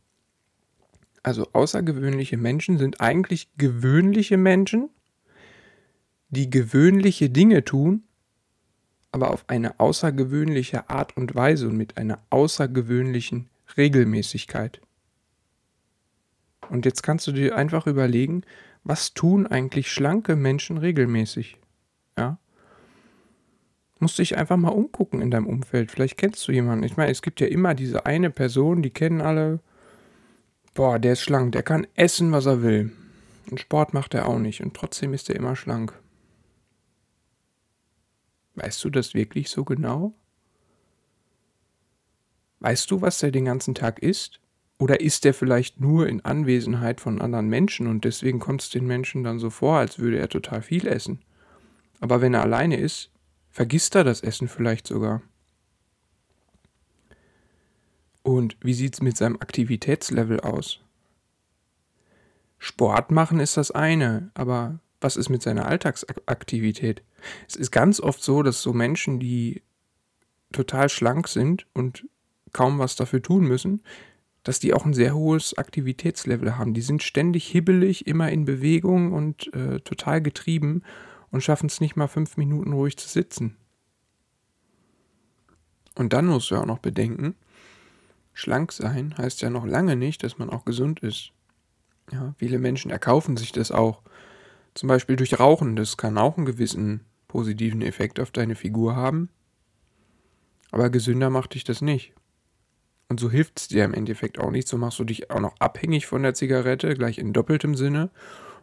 Also 1.23 1.47
außergewöhnliche 1.53 2.37
Menschen 2.37 2.77
sind 2.77 3.01
eigentlich 3.01 3.49
gewöhnliche 3.57 4.37
Menschen, 4.37 4.89
die 6.29 6.49
gewöhnliche 6.49 7.29
Dinge 7.29 7.65
tun, 7.65 8.03
aber 9.11 9.31
auf 9.31 9.45
eine 9.47 9.79
außergewöhnliche 9.79 10.89
Art 10.89 11.15
und 11.17 11.35
Weise 11.35 11.67
und 11.67 11.77
mit 11.77 11.97
einer 11.97 12.19
außergewöhnlichen 12.29 13.49
Regelmäßigkeit. 13.77 14.81
Und 16.69 16.85
jetzt 16.85 17.03
kannst 17.03 17.27
du 17.27 17.31
dir 17.31 17.55
einfach 17.55 17.87
überlegen, 17.87 18.43
was 18.83 19.13
tun 19.13 19.47
eigentlich 19.47 19.91
schlanke 19.91 20.35
Menschen 20.35 20.77
regelmäßig? 20.77 21.57
Ja? 22.17 22.37
Musst 23.99 24.19
dich 24.19 24.37
einfach 24.37 24.57
mal 24.57 24.69
umgucken 24.69 25.21
in 25.21 25.31
deinem 25.31 25.47
Umfeld. 25.47 25.91
Vielleicht 25.91 26.17
kennst 26.17 26.47
du 26.47 26.51
jemanden. 26.51 26.83
Ich 26.83 26.97
meine, 26.97 27.11
es 27.11 27.21
gibt 27.21 27.39
ja 27.39 27.47
immer 27.47 27.73
diese 27.73 28.05
eine 28.05 28.29
Person, 28.29 28.81
die 28.81 28.91
kennen 28.91 29.21
alle. 29.21 29.59
Boah, 30.73 30.99
der 30.99 31.13
ist 31.13 31.21
schlank, 31.21 31.53
der 31.53 31.63
kann 31.63 31.87
essen, 31.95 32.31
was 32.31 32.45
er 32.45 32.61
will. 32.61 32.91
Und 33.49 33.59
Sport 33.59 33.93
macht 33.93 34.13
er 34.13 34.27
auch 34.27 34.37
nicht. 34.37 34.61
Und 34.61 34.75
trotzdem 34.75 35.13
ist 35.13 35.29
er 35.29 35.35
immer 35.35 35.55
schlank. 35.55 35.93
Weißt 38.57 38.83
du 38.83 38.89
das 38.89 39.13
wirklich 39.13 39.51
so 39.51 39.63
genau? 39.63 40.15
Weißt 42.59 42.89
du, 42.89 43.01
was 43.01 43.21
er 43.21 43.29
den 43.29 43.45
ganzen 43.45 43.75
Tag 43.75 43.99
isst? 43.99 44.39
Oder 44.79 44.99
ist 44.99 45.25
er 45.27 45.35
vielleicht 45.35 45.79
nur 45.79 46.07
in 46.07 46.25
Anwesenheit 46.25 46.99
von 46.99 47.21
anderen 47.21 47.49
Menschen 47.49 47.85
und 47.85 48.03
deswegen 48.03 48.39
kommt 48.39 48.63
es 48.63 48.69
den 48.71 48.87
Menschen 48.87 49.23
dann 49.23 49.37
so 49.37 49.51
vor, 49.51 49.77
als 49.77 49.99
würde 49.99 50.17
er 50.17 50.27
total 50.27 50.63
viel 50.63 50.87
essen? 50.87 51.19
Aber 51.99 52.19
wenn 52.19 52.33
er 52.33 52.41
alleine 52.41 52.77
ist, 52.77 53.11
vergisst 53.51 53.93
er 53.93 54.03
das 54.03 54.21
Essen 54.21 54.47
vielleicht 54.47 54.87
sogar. 54.87 55.21
Und 58.23 58.57
wie 58.61 58.73
sieht 58.73 58.95
es 58.95 59.01
mit 59.01 59.17
seinem 59.17 59.39
Aktivitätslevel 59.39 60.39
aus? 60.39 60.81
Sport 62.57 63.11
machen 63.11 63.39
ist 63.39 63.55
das 63.55 63.69
eine, 63.69 64.31
aber 64.33 64.79
was 65.01 65.17
ist 65.17 65.29
mit 65.29 65.41
seiner 65.41 65.67
Alltagsaktivität? 65.67 67.03
Es 67.47 67.55
ist 67.55 67.71
ganz 67.71 67.99
oft 67.99 68.23
so, 68.23 68.43
dass 68.43 68.61
so 68.61 68.73
Menschen, 68.73 69.19
die 69.19 69.61
total 70.51 70.89
schlank 70.89 71.27
sind 71.27 71.67
und 71.73 72.07
kaum 72.53 72.79
was 72.79 72.95
dafür 72.95 73.21
tun 73.21 73.45
müssen, 73.45 73.83
dass 74.43 74.59
die 74.59 74.73
auch 74.73 74.85
ein 74.85 74.93
sehr 74.93 75.13
hohes 75.13 75.57
Aktivitätslevel 75.57 76.57
haben. 76.57 76.73
Die 76.73 76.81
sind 76.81 77.03
ständig 77.03 77.47
hibbelig, 77.47 78.07
immer 78.07 78.31
in 78.31 78.45
Bewegung 78.45 79.11
und 79.11 79.53
äh, 79.53 79.81
total 79.81 80.21
getrieben 80.21 80.83
und 81.31 81.43
schaffen 81.43 81.67
es 81.67 81.81
nicht 81.81 81.95
mal 81.95 82.07
fünf 82.07 82.37
Minuten 82.37 82.71
ruhig 82.73 82.97
zu 82.97 83.09
sitzen. 83.09 83.57
Und 85.95 86.13
dann 86.13 86.27
musst 86.27 86.49
du 86.51 86.55
auch 86.55 86.65
noch 86.65 86.79
bedenken, 86.79 87.35
schlank 88.33 88.71
sein 88.71 89.17
heißt 89.17 89.41
ja 89.41 89.49
noch 89.49 89.65
lange 89.65 89.95
nicht, 89.95 90.23
dass 90.23 90.37
man 90.37 90.49
auch 90.49 90.63
gesund 90.63 90.99
ist. 91.01 91.31
Ja, 92.11 92.33
viele 92.37 92.59
Menschen 92.59 92.91
erkaufen 92.91 93.35
sich 93.35 93.51
das 93.51 93.71
auch. 93.71 94.01
Zum 94.77 94.89
Beispiel 94.89 95.15
durch 95.15 95.39
Rauchen. 95.39 95.75
Das 95.75 95.97
kann 95.97 96.19
auch 96.19 96.37
einen 96.37 96.45
gewissen 96.45 97.03
positiven 97.27 97.81
Effekt 97.81 98.19
auf 98.19 98.29
deine 98.29 98.53
Figur 98.53 98.95
haben. 98.95 99.29
Aber 100.69 100.91
gesünder 100.91 101.31
macht 101.31 101.55
dich 101.55 101.63
das 101.63 101.81
nicht. 101.81 102.13
Und 103.09 103.19
so 103.19 103.31
hilft 103.31 103.59
es 103.59 103.67
dir 103.69 103.85
im 103.85 103.95
Endeffekt 103.95 104.37
auch 104.37 104.51
nicht. 104.51 104.67
So 104.67 104.77
machst 104.77 104.99
du 104.99 105.03
dich 105.03 105.31
auch 105.31 105.39
noch 105.39 105.55
abhängig 105.57 106.05
von 106.05 106.21
der 106.21 106.35
Zigarette, 106.35 106.93
gleich 106.93 107.17
in 107.17 107.33
doppeltem 107.33 107.73
Sinne, 107.73 108.11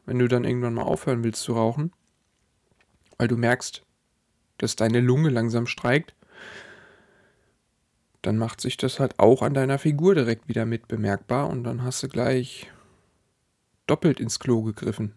wenn 0.07 0.21
du 0.21 0.29
dann 0.29 0.45
irgendwann 0.45 0.75
mal 0.75 0.85
aufhören 0.85 1.25
willst 1.25 1.43
zu 1.43 1.55
rauchen. 1.55 1.91
Weil 3.19 3.27
du 3.27 3.37
merkst, 3.37 3.83
dass 4.59 4.77
deine 4.77 5.01
Lunge 5.01 5.31
langsam 5.31 5.67
streikt. 5.67 6.15
Dann 8.23 8.39
macht 8.39 8.61
sich 8.61 8.77
das 8.77 9.01
halt 9.01 9.19
auch 9.19 9.43
an 9.43 9.55
deiner 9.55 9.81
Figur 9.81 10.15
direkt 10.15 10.47
wieder 10.47 10.65
mit 10.65 10.87
bemerkbar 10.87 11.51
und 11.51 11.65
dann 11.65 11.83
hast 11.83 12.05
du 12.05 12.09
gleich 12.09 12.71
doppelt 13.89 14.21
ins 14.21 14.39
Klo 14.39 14.63
gegriffen. 14.63 15.17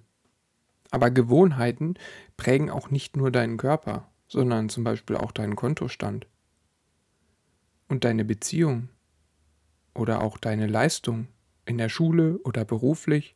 Aber 0.92 1.12
Gewohnheiten 1.12 1.96
prägen 2.38 2.70
auch 2.70 2.90
nicht 2.90 3.18
nur 3.18 3.32
deinen 3.32 3.58
Körper, 3.58 4.10
sondern 4.28 4.70
zum 4.70 4.84
Beispiel 4.84 5.18
auch 5.18 5.32
deinen 5.32 5.56
Kontostand 5.56 6.28
und 7.88 8.04
deine 8.04 8.26
Beziehung 8.26 8.90
oder 9.94 10.22
auch 10.22 10.38
deine 10.38 10.68
Leistung 10.68 11.28
in 11.66 11.78
der 11.78 11.90
Schule 11.90 12.40
oder 12.44 12.66
beruflich. 12.66 13.36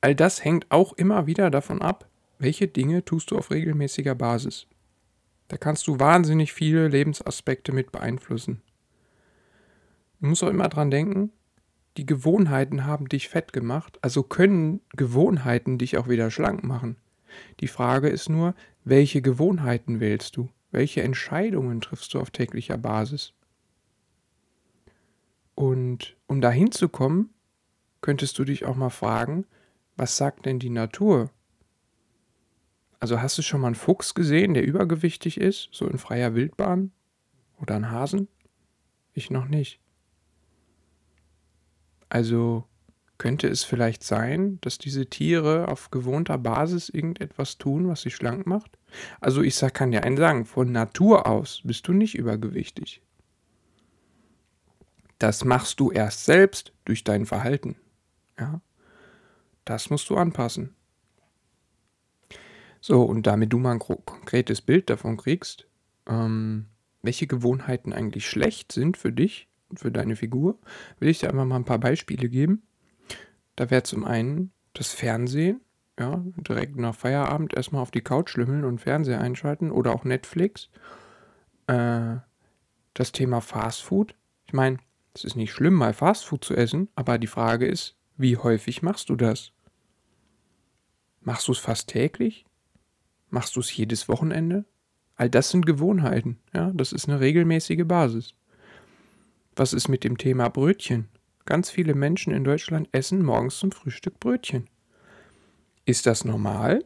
All 0.00 0.14
das 0.14 0.44
hängt 0.44 0.70
auch 0.70 0.92
immer 0.92 1.26
wieder 1.26 1.50
davon 1.50 1.80
ab, 1.80 2.08
welche 2.38 2.68
Dinge 2.68 3.04
tust 3.04 3.30
du 3.30 3.38
auf 3.38 3.50
regelmäßiger 3.50 4.14
Basis. 4.14 4.66
Da 5.48 5.56
kannst 5.56 5.86
du 5.86 6.00
wahnsinnig 6.00 6.52
viele 6.52 6.88
Lebensaspekte 6.88 7.72
mit 7.72 7.92
beeinflussen. 7.92 8.62
Du 10.20 10.28
musst 10.28 10.42
auch 10.42 10.48
immer 10.48 10.68
dran 10.68 10.90
denken, 10.90 11.32
die 11.96 12.06
Gewohnheiten 12.06 12.86
haben 12.86 13.08
dich 13.08 13.28
fett 13.28 13.52
gemacht, 13.52 13.98
also 14.02 14.22
können 14.22 14.80
Gewohnheiten 14.90 15.78
dich 15.78 15.98
auch 15.98 16.08
wieder 16.08 16.30
schlank 16.30 16.64
machen. 16.64 16.96
Die 17.60 17.68
Frage 17.68 18.08
ist 18.08 18.28
nur, 18.28 18.54
welche 18.84 19.22
Gewohnheiten 19.22 20.00
wählst 20.00 20.36
du? 20.36 20.48
Welche 20.70 21.02
Entscheidungen 21.02 21.80
triffst 21.80 22.14
du 22.14 22.20
auf 22.20 22.30
täglicher 22.30 22.78
Basis? 22.78 23.34
Und 25.54 26.16
um 26.26 26.40
dahin 26.40 26.72
zu 26.72 26.88
kommen, 26.88 27.30
könntest 28.00 28.38
du 28.38 28.44
dich 28.44 28.64
auch 28.64 28.76
mal 28.76 28.90
fragen, 28.90 29.46
was 29.96 30.16
sagt 30.16 30.46
denn 30.46 30.58
die 30.58 30.70
Natur? 30.70 31.30
Also 33.00 33.20
hast 33.20 33.36
du 33.36 33.42
schon 33.42 33.60
mal 33.60 33.66
einen 33.68 33.74
Fuchs 33.74 34.14
gesehen, 34.14 34.54
der 34.54 34.64
übergewichtig 34.64 35.38
ist, 35.38 35.68
so 35.72 35.86
in 35.86 35.98
freier 35.98 36.34
Wildbahn? 36.34 36.92
Oder 37.60 37.76
einen 37.76 37.90
Hasen? 37.90 38.28
Ich 39.12 39.30
noch 39.30 39.46
nicht. 39.46 39.81
Also 42.12 42.66
könnte 43.16 43.48
es 43.48 43.64
vielleicht 43.64 44.04
sein, 44.04 44.58
dass 44.60 44.76
diese 44.76 45.06
Tiere 45.06 45.68
auf 45.68 45.90
gewohnter 45.90 46.36
Basis 46.36 46.90
irgendetwas 46.90 47.56
tun, 47.56 47.88
was 47.88 48.02
sie 48.02 48.10
schlank 48.10 48.46
macht? 48.46 48.76
Also 49.22 49.40
ich 49.40 49.58
kann 49.72 49.92
dir 49.92 50.04
einen 50.04 50.18
sagen, 50.18 50.44
von 50.44 50.70
Natur 50.70 51.26
aus 51.26 51.62
bist 51.64 51.88
du 51.88 51.94
nicht 51.94 52.14
übergewichtig. 52.14 53.00
Das 55.18 55.46
machst 55.46 55.80
du 55.80 55.90
erst 55.90 56.26
selbst 56.26 56.74
durch 56.84 57.02
dein 57.02 57.24
Verhalten. 57.24 57.76
Ja? 58.38 58.60
Das 59.64 59.88
musst 59.88 60.10
du 60.10 60.18
anpassen. 60.18 60.74
So, 62.82 63.04
und 63.04 63.26
damit 63.26 63.54
du 63.54 63.58
mal 63.58 63.72
ein 63.72 63.78
konkretes 63.78 64.60
Bild 64.60 64.90
davon 64.90 65.16
kriegst, 65.16 65.66
ähm, 66.06 66.66
welche 67.00 67.26
Gewohnheiten 67.26 67.94
eigentlich 67.94 68.28
schlecht 68.28 68.70
sind 68.70 68.98
für 68.98 69.12
dich 69.12 69.48
für 69.76 69.90
deine 69.90 70.16
Figur, 70.16 70.58
will 70.98 71.08
ich 71.08 71.18
dir 71.18 71.30
einfach 71.30 71.44
mal 71.44 71.56
ein 71.56 71.64
paar 71.64 71.78
Beispiele 71.78 72.28
geben. 72.28 72.62
Da 73.56 73.70
wäre 73.70 73.82
zum 73.82 74.04
einen 74.04 74.52
das 74.72 74.92
Fernsehen, 74.92 75.60
ja, 75.98 76.22
direkt 76.36 76.76
nach 76.76 76.94
Feierabend 76.94 77.54
erstmal 77.54 77.82
auf 77.82 77.90
die 77.90 78.00
Couch 78.00 78.30
schlümmeln 78.30 78.64
und 78.64 78.80
Fernseher 78.80 79.20
einschalten 79.20 79.70
oder 79.70 79.92
auch 79.92 80.04
Netflix. 80.04 80.70
Äh, 81.66 82.16
das 82.94 83.12
Thema 83.12 83.40
Fastfood. 83.40 84.14
Ich 84.46 84.52
meine, 84.52 84.78
es 85.14 85.24
ist 85.24 85.36
nicht 85.36 85.52
schlimm, 85.52 85.74
mal 85.74 85.92
Fastfood 85.92 86.44
zu 86.44 86.54
essen, 86.54 86.88
aber 86.94 87.18
die 87.18 87.26
Frage 87.26 87.66
ist, 87.66 87.96
wie 88.16 88.36
häufig 88.36 88.82
machst 88.82 89.08
du 89.08 89.16
das? 89.16 89.52
Machst 91.20 91.48
du 91.48 91.52
es 91.52 91.58
fast 91.58 91.88
täglich? 91.88 92.44
Machst 93.30 93.56
du 93.56 93.60
es 93.60 93.74
jedes 93.74 94.08
Wochenende? 94.08 94.64
All 95.14 95.30
das 95.30 95.50
sind 95.50 95.66
Gewohnheiten, 95.66 96.38
ja, 96.52 96.70
das 96.74 96.92
ist 96.92 97.08
eine 97.08 97.20
regelmäßige 97.20 97.84
Basis. 97.84 98.34
Was 99.54 99.74
ist 99.74 99.88
mit 99.88 100.02
dem 100.02 100.16
Thema 100.16 100.48
Brötchen? 100.48 101.08
Ganz 101.44 101.68
viele 101.68 101.94
Menschen 101.94 102.32
in 102.32 102.44
Deutschland 102.44 102.88
essen 102.92 103.22
morgens 103.22 103.58
zum 103.58 103.70
Frühstück 103.70 104.18
Brötchen. 104.18 104.68
Ist 105.84 106.06
das 106.06 106.24
normal? 106.24 106.84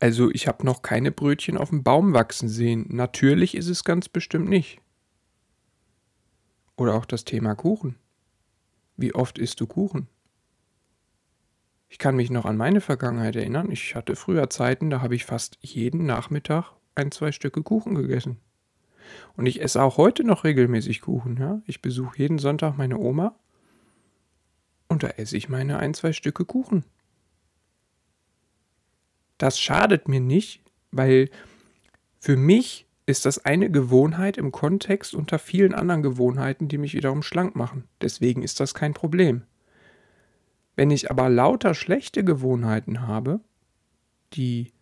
Also 0.00 0.30
ich 0.30 0.46
habe 0.46 0.66
noch 0.66 0.82
keine 0.82 1.12
Brötchen 1.12 1.56
auf 1.56 1.70
dem 1.70 1.82
Baum 1.82 2.12
wachsen 2.12 2.48
sehen. 2.48 2.84
Natürlich 2.90 3.56
ist 3.56 3.68
es 3.68 3.84
ganz 3.84 4.08
bestimmt 4.10 4.48
nicht. 4.48 4.80
Oder 6.76 6.94
auch 6.94 7.06
das 7.06 7.24
Thema 7.24 7.54
Kuchen. 7.54 7.96
Wie 8.96 9.14
oft 9.14 9.38
isst 9.38 9.60
du 9.60 9.66
Kuchen? 9.66 10.08
Ich 11.88 11.98
kann 11.98 12.16
mich 12.16 12.28
noch 12.28 12.44
an 12.44 12.56
meine 12.56 12.82
Vergangenheit 12.82 13.36
erinnern. 13.36 13.70
Ich 13.70 13.94
hatte 13.94 14.16
früher 14.16 14.50
Zeiten, 14.50 14.90
da 14.90 15.00
habe 15.00 15.14
ich 15.14 15.24
fast 15.24 15.56
jeden 15.60 16.04
Nachmittag 16.04 16.72
ein, 16.96 17.12
zwei 17.12 17.32
Stücke 17.32 17.62
Kuchen 17.62 17.94
gegessen. 17.94 18.40
Und 19.36 19.46
ich 19.46 19.60
esse 19.60 19.82
auch 19.82 19.96
heute 19.96 20.24
noch 20.24 20.44
regelmäßig 20.44 21.00
Kuchen. 21.00 21.36
Ja? 21.38 21.62
Ich 21.66 21.82
besuche 21.82 22.18
jeden 22.18 22.38
Sonntag 22.38 22.76
meine 22.76 22.98
Oma 22.98 23.34
und 24.88 25.02
da 25.02 25.08
esse 25.08 25.36
ich 25.36 25.48
meine 25.48 25.78
ein, 25.78 25.94
zwei 25.94 26.12
Stücke 26.12 26.44
Kuchen. 26.44 26.84
Das 29.38 29.58
schadet 29.58 30.08
mir 30.08 30.20
nicht, 30.20 30.62
weil 30.92 31.30
für 32.20 32.36
mich 32.36 32.86
ist 33.06 33.26
das 33.26 33.44
eine 33.44 33.70
Gewohnheit 33.70 34.38
im 34.38 34.52
Kontext 34.52 35.14
unter 35.14 35.38
vielen 35.38 35.74
anderen 35.74 36.02
Gewohnheiten, 36.02 36.68
die 36.68 36.78
mich 36.78 36.94
wiederum 36.94 37.22
schlank 37.22 37.54
machen. 37.54 37.84
Deswegen 38.00 38.42
ist 38.42 38.60
das 38.60 38.72
kein 38.72 38.94
Problem. 38.94 39.42
Wenn 40.76 40.90
ich 40.90 41.10
aber 41.10 41.28
lauter 41.28 41.74
schlechte 41.74 42.24
Gewohnheiten 42.24 43.06
habe, 43.06 43.40
die 44.32 44.72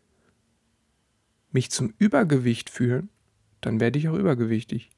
mich 1.50 1.71
zum 1.71 1.93
Übergewicht 1.99 2.71
führen, 2.71 3.09
dann 3.62 3.81
werde 3.81 3.99
ich 3.99 4.09
auch 4.09 4.14
übergewichtig. 4.14 4.90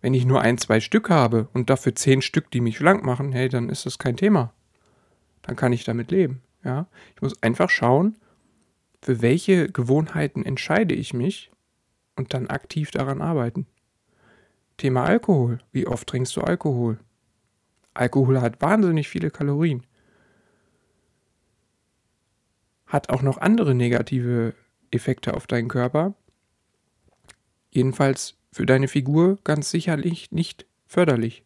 Wenn 0.00 0.14
ich 0.14 0.24
nur 0.24 0.40
ein, 0.40 0.58
zwei 0.58 0.80
Stück 0.80 1.10
habe 1.10 1.48
und 1.52 1.68
dafür 1.68 1.94
zehn 1.94 2.22
Stück, 2.22 2.50
die 2.50 2.60
mich 2.60 2.78
schlank 2.78 3.04
machen, 3.04 3.32
hey, 3.32 3.48
dann 3.48 3.68
ist 3.68 3.84
das 3.84 3.98
kein 3.98 4.16
Thema. 4.16 4.54
Dann 5.42 5.56
kann 5.56 5.72
ich 5.72 5.84
damit 5.84 6.10
leben. 6.10 6.40
Ja? 6.64 6.86
Ich 7.14 7.22
muss 7.22 7.42
einfach 7.42 7.68
schauen, 7.68 8.16
für 9.02 9.22
welche 9.22 9.68
Gewohnheiten 9.68 10.44
entscheide 10.44 10.94
ich 10.94 11.14
mich 11.14 11.50
und 12.16 12.32
dann 12.34 12.48
aktiv 12.48 12.90
daran 12.90 13.20
arbeiten. 13.20 13.66
Thema 14.76 15.04
Alkohol. 15.04 15.58
Wie 15.72 15.86
oft 15.86 16.08
trinkst 16.08 16.36
du 16.36 16.40
Alkohol? 16.42 16.98
Alkohol 17.94 18.40
hat 18.40 18.62
wahnsinnig 18.62 19.08
viele 19.08 19.30
Kalorien. 19.30 19.84
Hat 22.86 23.10
auch 23.10 23.22
noch 23.22 23.38
andere 23.38 23.74
negative 23.74 24.54
Effekte 24.90 25.34
auf 25.34 25.46
deinen 25.46 25.68
Körper. 25.68 26.14
Jedenfalls 27.78 28.34
für 28.50 28.66
deine 28.66 28.88
Figur 28.88 29.38
ganz 29.44 29.70
sicherlich 29.70 30.32
nicht 30.32 30.66
förderlich. 30.88 31.44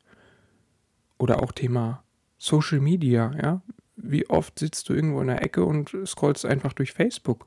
Oder 1.18 1.42
auch 1.42 1.52
Thema 1.52 2.04
Social 2.38 2.80
Media, 2.80 3.32
ja. 3.36 3.60
Wie 3.96 4.30
oft 4.30 4.58
sitzt 4.58 4.88
du 4.88 4.94
irgendwo 4.94 5.20
in 5.20 5.26
der 5.26 5.42
Ecke 5.42 5.62
und 5.62 5.94
scrollst 6.06 6.46
einfach 6.46 6.72
durch 6.72 6.94
Facebook? 6.94 7.46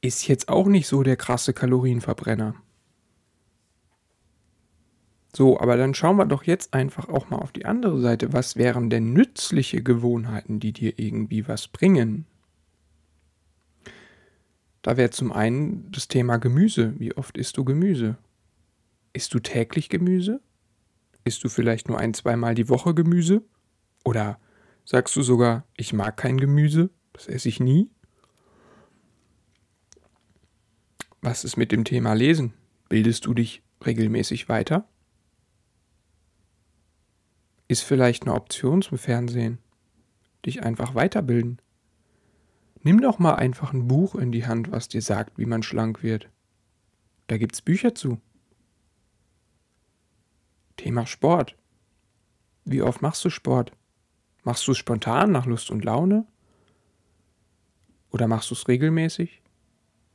Ist 0.00 0.26
jetzt 0.28 0.48
auch 0.48 0.66
nicht 0.66 0.88
so 0.88 1.02
der 1.02 1.16
krasse 1.16 1.52
Kalorienverbrenner. 1.52 2.54
So, 5.36 5.60
aber 5.60 5.76
dann 5.76 5.92
schauen 5.92 6.16
wir 6.16 6.24
doch 6.24 6.44
jetzt 6.44 6.72
einfach 6.72 7.10
auch 7.10 7.28
mal 7.28 7.36
auf 7.36 7.52
die 7.52 7.66
andere 7.66 8.00
Seite. 8.00 8.32
Was 8.32 8.56
wären 8.56 8.88
denn 8.88 9.12
nützliche 9.12 9.82
Gewohnheiten, 9.82 10.58
die 10.58 10.72
dir 10.72 10.98
irgendwie 10.98 11.46
was 11.46 11.68
bringen? 11.68 12.24
Da 14.86 14.96
wäre 14.96 15.10
zum 15.10 15.32
einen 15.32 15.90
das 15.90 16.06
Thema 16.06 16.36
Gemüse. 16.36 16.94
Wie 17.00 17.12
oft 17.16 17.36
isst 17.36 17.56
du 17.56 17.64
Gemüse? 17.64 18.16
Isst 19.12 19.34
du 19.34 19.40
täglich 19.40 19.88
Gemüse? 19.88 20.40
Isst 21.24 21.42
du 21.42 21.48
vielleicht 21.48 21.88
nur 21.88 21.98
ein, 21.98 22.14
zweimal 22.14 22.54
die 22.54 22.68
Woche 22.68 22.94
Gemüse? 22.94 23.42
Oder 24.04 24.38
sagst 24.84 25.16
du 25.16 25.22
sogar, 25.22 25.66
ich 25.76 25.92
mag 25.92 26.16
kein 26.16 26.38
Gemüse, 26.38 26.90
das 27.14 27.26
esse 27.26 27.48
ich 27.48 27.58
nie? 27.58 27.90
Was 31.20 31.42
ist 31.42 31.56
mit 31.56 31.72
dem 31.72 31.82
Thema 31.82 32.12
Lesen? 32.12 32.54
Bildest 32.88 33.26
du 33.26 33.34
dich 33.34 33.64
regelmäßig 33.84 34.48
weiter? 34.48 34.88
Ist 37.66 37.82
vielleicht 37.82 38.22
eine 38.22 38.34
Option 38.34 38.82
zum 38.82 38.98
Fernsehen? 38.98 39.58
Dich 40.44 40.62
einfach 40.62 40.94
weiterbilden? 40.94 41.60
Nimm 42.86 43.00
doch 43.00 43.18
mal 43.18 43.34
einfach 43.34 43.72
ein 43.72 43.88
Buch 43.88 44.14
in 44.14 44.30
die 44.30 44.46
Hand, 44.46 44.70
was 44.70 44.86
dir 44.86 45.02
sagt, 45.02 45.38
wie 45.38 45.44
man 45.44 45.64
schlank 45.64 46.04
wird. 46.04 46.28
Da 47.26 47.36
gibt's 47.36 47.60
Bücher 47.60 47.96
zu. 47.96 48.20
Thema 50.76 51.04
Sport. 51.04 51.56
Wie 52.64 52.82
oft 52.82 53.02
machst 53.02 53.24
du 53.24 53.28
Sport? 53.30 53.72
Machst 54.44 54.68
du 54.68 54.70
es 54.70 54.78
spontan 54.78 55.32
nach 55.32 55.46
Lust 55.46 55.72
und 55.72 55.84
Laune? 55.84 56.28
Oder 58.12 58.28
machst 58.28 58.50
du 58.50 58.54
es 58.54 58.68
regelmäßig? 58.68 59.42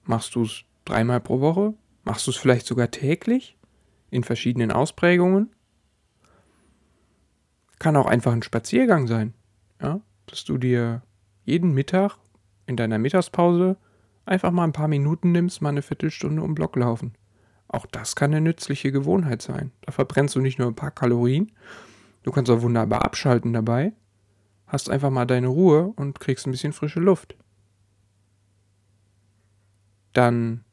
Machst 0.04 0.34
du 0.36 0.44
es 0.44 0.64
dreimal 0.86 1.20
pro 1.20 1.42
Woche? 1.42 1.74
Machst 2.06 2.26
du 2.26 2.32
es 2.32 2.38
vielleicht 2.38 2.66
sogar 2.66 2.90
täglich? 2.90 3.58
In 4.12 4.24
verschiedenen 4.24 4.72
Ausprägungen? 4.72 5.54
Kann 7.80 7.98
auch 7.98 8.06
einfach 8.06 8.32
ein 8.32 8.44
Spaziergang 8.44 9.08
sein. 9.08 9.34
Ja? 9.82 10.00
Dass 10.28 10.46
du 10.46 10.58
dir 10.58 11.02
jeden 11.44 11.74
Mittag 11.74 12.21
in 12.72 12.78
deiner 12.78 12.98
Mittagspause 12.98 13.78
einfach 14.26 14.52
mal 14.52 14.64
ein 14.64 14.74
paar 14.74 14.88
Minuten 14.88 15.32
nimmst, 15.32 15.62
mal 15.62 15.70
eine 15.70 15.82
Viertelstunde 15.84 16.42
um 16.42 16.56
Block 16.56 16.76
laufen. 16.76 17.14
Auch 17.68 17.86
das 17.86 18.16
kann 18.16 18.32
eine 18.32 18.42
nützliche 18.42 18.92
Gewohnheit 18.92 19.42
sein. 19.42 19.72
Da 19.82 19.92
verbrennst 19.92 20.36
du 20.36 20.42
nicht 20.42 20.58
nur 20.58 20.68
ein 20.68 20.76
paar 20.76 20.92
Kalorien, 20.92 21.52
du 22.24 22.32
kannst 22.32 22.50
auch 22.50 22.62
wunderbar 22.62 23.06
abschalten 23.06 23.54
dabei, 23.54 23.94
hast 24.68 24.90
einfach 24.90 25.10
mal 25.10 25.26
deine 25.26 25.48
Ruhe 25.48 25.94
und 25.96 26.20
kriegst 26.20 26.48
ein 26.48 26.52
bisschen 26.52 26.74
frische 26.74 27.00
Luft. 27.00 27.36
Dann 30.14 30.64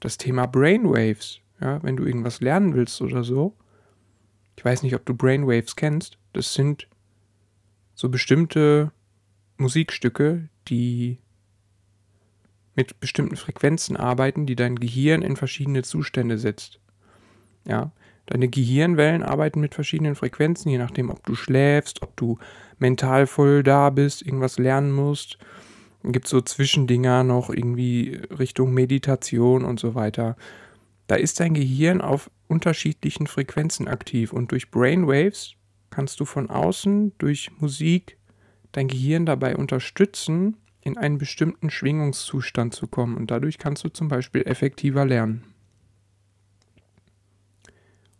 das 0.00 0.18
Thema 0.18 0.46
Brainwaves. 0.46 1.40
Ja, 1.60 1.82
wenn 1.82 1.96
du 1.96 2.04
irgendwas 2.04 2.40
lernen 2.40 2.74
willst 2.74 3.02
oder 3.02 3.22
so. 3.22 3.54
Ich 4.56 4.64
weiß 4.64 4.82
nicht, 4.82 4.94
ob 4.94 5.04
du 5.04 5.14
Brainwaves 5.14 5.76
kennst. 5.76 6.18
Das 6.32 6.54
sind 6.54 6.88
so 7.94 8.08
bestimmte 8.08 8.92
Musikstücke, 9.60 10.48
die 10.68 11.18
mit 12.74 12.98
bestimmten 13.00 13.36
Frequenzen 13.36 13.96
arbeiten, 13.96 14.46
die 14.46 14.56
dein 14.56 14.76
Gehirn 14.76 15.22
in 15.22 15.36
verschiedene 15.36 15.82
Zustände 15.82 16.38
setzt. 16.38 16.80
Ja, 17.66 17.92
deine 18.26 18.48
Gehirnwellen 18.48 19.22
arbeiten 19.22 19.60
mit 19.60 19.74
verschiedenen 19.74 20.14
Frequenzen, 20.14 20.70
je 20.70 20.78
nachdem, 20.78 21.10
ob 21.10 21.24
du 21.26 21.34
schläfst, 21.34 22.02
ob 22.02 22.16
du 22.16 22.38
mental 22.78 23.26
voll 23.26 23.62
da 23.62 23.90
bist, 23.90 24.22
irgendwas 24.22 24.58
lernen 24.58 24.92
musst. 24.92 25.38
Dann 26.02 26.12
gibt 26.12 26.26
es 26.26 26.30
so 26.30 26.40
Zwischendinger 26.40 27.24
noch 27.24 27.50
irgendwie 27.50 28.20
Richtung 28.38 28.72
Meditation 28.72 29.64
und 29.64 29.78
so 29.78 29.94
weiter. 29.94 30.36
Da 31.06 31.16
ist 31.16 31.40
dein 31.40 31.54
Gehirn 31.54 32.00
auf 32.00 32.30
unterschiedlichen 32.48 33.26
Frequenzen 33.26 33.88
aktiv 33.88 34.32
und 34.32 34.52
durch 34.52 34.70
Brainwaves 34.70 35.54
kannst 35.90 36.20
du 36.20 36.24
von 36.24 36.48
außen 36.48 37.12
durch 37.18 37.50
Musik 37.58 38.16
dein 38.72 38.88
Gehirn 38.88 39.26
dabei 39.26 39.56
unterstützen, 39.56 40.56
in 40.80 40.96
einen 40.96 41.18
bestimmten 41.18 41.70
Schwingungszustand 41.70 42.74
zu 42.74 42.86
kommen 42.86 43.16
und 43.16 43.30
dadurch 43.30 43.58
kannst 43.58 43.84
du 43.84 43.88
zum 43.88 44.08
Beispiel 44.08 44.42
effektiver 44.42 45.04
lernen. 45.04 45.44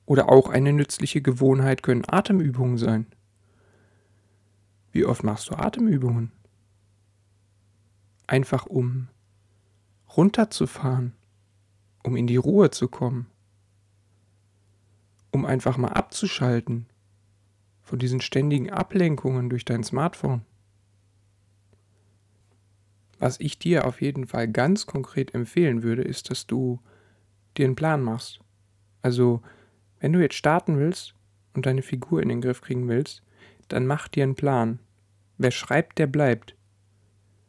Oder 0.05 0.29
auch 0.29 0.49
eine 0.51 0.73
nützliche 0.73 1.23
Gewohnheit 1.23 1.83
können 1.83 2.05
Atemübungen 2.07 2.77
sein. 2.77 3.07
Wie 4.93 5.05
oft 5.05 5.23
machst 5.23 5.49
du 5.49 5.55
Atemübungen? 5.55 6.33
Einfach 8.27 8.67
um 8.67 9.09
runterzufahren, 10.17 11.15
um 12.03 12.17
in 12.17 12.27
die 12.27 12.37
Ruhe 12.37 12.71
zu 12.71 12.89
kommen, 12.89 13.27
um 15.31 15.47
einfach 15.47 15.77
mal 15.77 15.93
abzuschalten 15.93 16.87
von 17.91 17.99
diesen 17.99 18.21
ständigen 18.21 18.71
Ablenkungen 18.71 19.51
durch 19.51 19.65
dein 19.65 19.83
Smartphone. 19.83 20.43
Was 23.19 23.41
ich 23.41 23.59
dir 23.59 23.85
auf 23.85 24.01
jeden 24.01 24.29
Fall 24.29 24.47
ganz 24.47 24.87
konkret 24.87 25.35
empfehlen 25.35 25.83
würde, 25.83 26.03
ist, 26.03 26.31
dass 26.31 26.47
du 26.47 26.79
dir 27.57 27.67
einen 27.67 27.75
Plan 27.75 28.01
machst. 28.01 28.39
Also, 29.03 29.43
wenn 29.99 30.13
du 30.13 30.21
jetzt 30.21 30.37
starten 30.37 30.79
willst 30.79 31.17
und 31.53 31.67
deine 31.67 31.83
Figur 31.83 32.23
in 32.23 32.29
den 32.29 32.41
Griff 32.41 32.61
kriegen 32.61 32.89
willst, 32.89 33.25
dann 33.67 33.87
mach 33.87 34.07
dir 34.07 34.23
einen 34.23 34.37
Plan. 34.37 34.79
Wer 35.37 35.51
schreibt, 35.51 35.99
der 35.99 36.07
bleibt. 36.07 36.55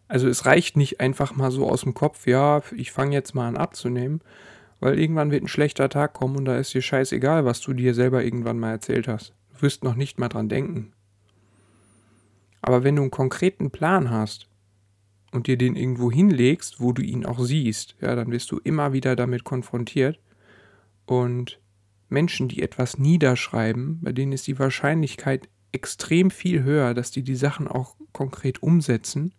Also 0.08 0.28
es 0.28 0.48
reicht 0.48 0.76
nicht 0.76 1.00
einfach 1.00 1.36
mal 1.36 1.52
so 1.52 1.70
aus 1.70 1.82
dem 1.82 1.94
Kopf, 1.94 2.26
ja, 2.26 2.64
ich 2.76 2.92
fange 2.92 3.14
jetzt 3.14 3.36
mal 3.36 3.48
an 3.48 3.58
abzunehmen, 3.58 4.22
weil 4.80 5.00
irgendwann 5.00 5.30
wird 5.30 5.44
ein 5.44 5.48
schlechter 5.48 5.88
Tag 5.88 6.14
kommen 6.14 6.36
und 6.36 6.46
da 6.46 6.58
ist 6.58 6.74
dir 6.74 6.82
scheißegal, 6.82 7.46
was 7.46 7.62
du 7.62 7.74
dir 7.74 7.94
selber 7.94 8.24
irgendwann 8.24 8.58
mal 8.58 8.72
erzählt 8.72 9.08
hast. 9.08 9.36
Wirst 9.62 9.84
noch 9.84 9.96
nicht 9.96 10.20
mal 10.20 10.30
dran 10.30 10.50
denken. 10.50 10.94
Aber 12.62 12.84
wenn 12.84 12.96
du 12.96 13.02
einen 13.02 13.12
konkreten 13.12 13.72
Plan 13.72 14.10
hast, 14.10 14.52
und 15.32 15.48
dir 15.48 15.58
den 15.58 15.76
irgendwo 15.76 16.12
hinlegst, 16.12 16.80
wo 16.80 16.92
du 16.92 17.02
ihn 17.02 17.26
auch 17.26 17.40
siehst, 17.40 17.96
ja, 18.02 18.16
dann 18.16 18.32
wirst 18.32 18.52
du 18.52 18.60
immer 18.64 18.94
wieder 18.94 19.16
damit 19.16 19.44
konfrontiert. 19.44 20.20
Und 21.06 21.60
Menschen, 22.10 22.50
die 22.50 22.62
etwas 22.62 22.98
niederschreiben, 22.98 24.00
bei 24.02 24.12
denen 24.12 24.34
ist 24.34 24.48
die 24.48 24.60
Wahrscheinlichkeit 24.60 25.50
extrem 25.72 26.32
viel 26.32 26.64
höher, 26.64 26.94
dass 26.94 27.12
die 27.12 27.24
die 27.24 27.36
Sachen 27.36 27.68
auch 27.68 27.96
konkret 28.12 28.62
umsetzen, 28.62 29.34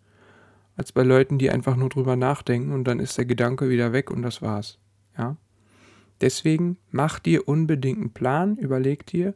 als 0.76 0.92
bei 0.92 1.02
Leuten, 1.02 1.38
die 1.38 1.50
einfach 1.50 1.76
nur 1.76 1.90
drüber 1.90 2.16
nachdenken 2.16 2.72
und 2.72 2.84
dann 2.84 2.98
ist 2.98 3.18
der 3.18 3.26
Gedanke 3.26 3.68
wieder 3.68 3.92
weg 3.92 4.10
und 4.10 4.22
das 4.22 4.40
war's. 4.40 4.78
Ja? 5.18 5.36
Deswegen 6.22 6.78
mach 6.90 7.18
dir 7.18 7.46
unbedingt 7.46 7.98
einen 7.98 8.14
Plan, 8.14 8.56
überleg 8.56 9.04
dir, 9.04 9.34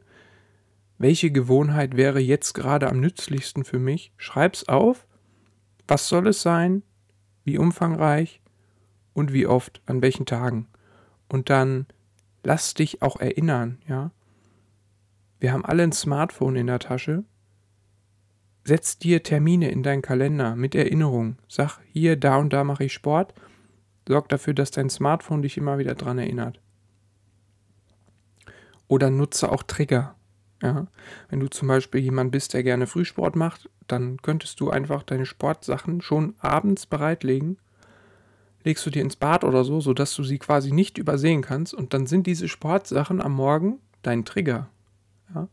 welche 0.97 1.31
Gewohnheit 1.31 1.95
wäre 1.95 2.19
jetzt 2.19 2.53
gerade 2.53 2.89
am 2.89 2.99
nützlichsten 2.99 3.63
für 3.63 3.79
mich, 3.79 4.11
schreib's 4.17 4.67
auf 4.67 5.07
was 5.87 6.09
soll 6.09 6.27
es 6.27 6.41
sein? 6.41 6.83
Wie 7.43 7.57
umfangreich? 7.57 8.41
Und 9.13 9.33
wie 9.33 9.47
oft? 9.47 9.81
An 9.85 10.01
welchen 10.01 10.25
Tagen? 10.25 10.67
Und 11.29 11.49
dann 11.49 11.87
lass 12.43 12.73
dich 12.73 13.01
auch 13.01 13.19
erinnern, 13.19 13.79
ja? 13.87 14.11
Wir 15.39 15.53
haben 15.53 15.65
alle 15.65 15.83
ein 15.83 15.91
Smartphone 15.91 16.55
in 16.55 16.67
der 16.67 16.79
Tasche. 16.79 17.23
Setz 18.63 18.97
dir 18.97 19.23
Termine 19.23 19.69
in 19.69 19.83
deinen 19.83 20.01
Kalender 20.01 20.55
mit 20.55 20.75
Erinnerung. 20.75 21.37
Sag, 21.47 21.79
hier, 21.93 22.17
da 22.17 22.37
und 22.37 22.51
da 22.51 22.63
mache 22.63 22.85
ich 22.85 22.93
Sport. 22.93 23.33
Sorg 24.07 24.29
dafür, 24.29 24.53
dass 24.53 24.71
dein 24.71 24.89
Smartphone 24.89 25.41
dich 25.41 25.57
immer 25.57 25.77
wieder 25.77 25.95
dran 25.95 26.17
erinnert. 26.17 26.59
Oder 28.87 29.09
nutze 29.09 29.51
auch 29.51 29.63
Trigger. 29.63 30.16
Ja, 30.61 30.87
wenn 31.29 31.39
du 31.39 31.47
zum 31.49 31.67
Beispiel 31.67 32.01
jemand 32.01 32.31
bist, 32.31 32.53
der 32.53 32.63
gerne 32.63 32.87
Frühsport 32.87 33.35
macht, 33.35 33.69
dann 33.87 34.17
könntest 34.21 34.59
du 34.59 34.69
einfach 34.69 35.03
deine 35.03 35.25
Sportsachen 35.25 36.01
schon 36.01 36.35
abends 36.39 36.85
bereitlegen. 36.85 37.57
Legst 38.63 38.85
du 38.85 38.89
dir 38.89 39.01
ins 39.01 39.15
Bad 39.15 39.43
oder 39.43 39.63
so, 39.63 39.79
sodass 39.79 40.15
du 40.15 40.23
sie 40.23 40.39
quasi 40.39 40.71
nicht 40.71 40.97
übersehen 40.97 41.41
kannst. 41.41 41.73
Und 41.73 41.93
dann 41.93 42.07
sind 42.07 42.27
diese 42.27 42.47
Sportsachen 42.47 43.21
am 43.21 43.33
Morgen 43.33 43.79
dein 44.01 44.25
Trigger. 44.25 44.67
Ja, 45.33 45.47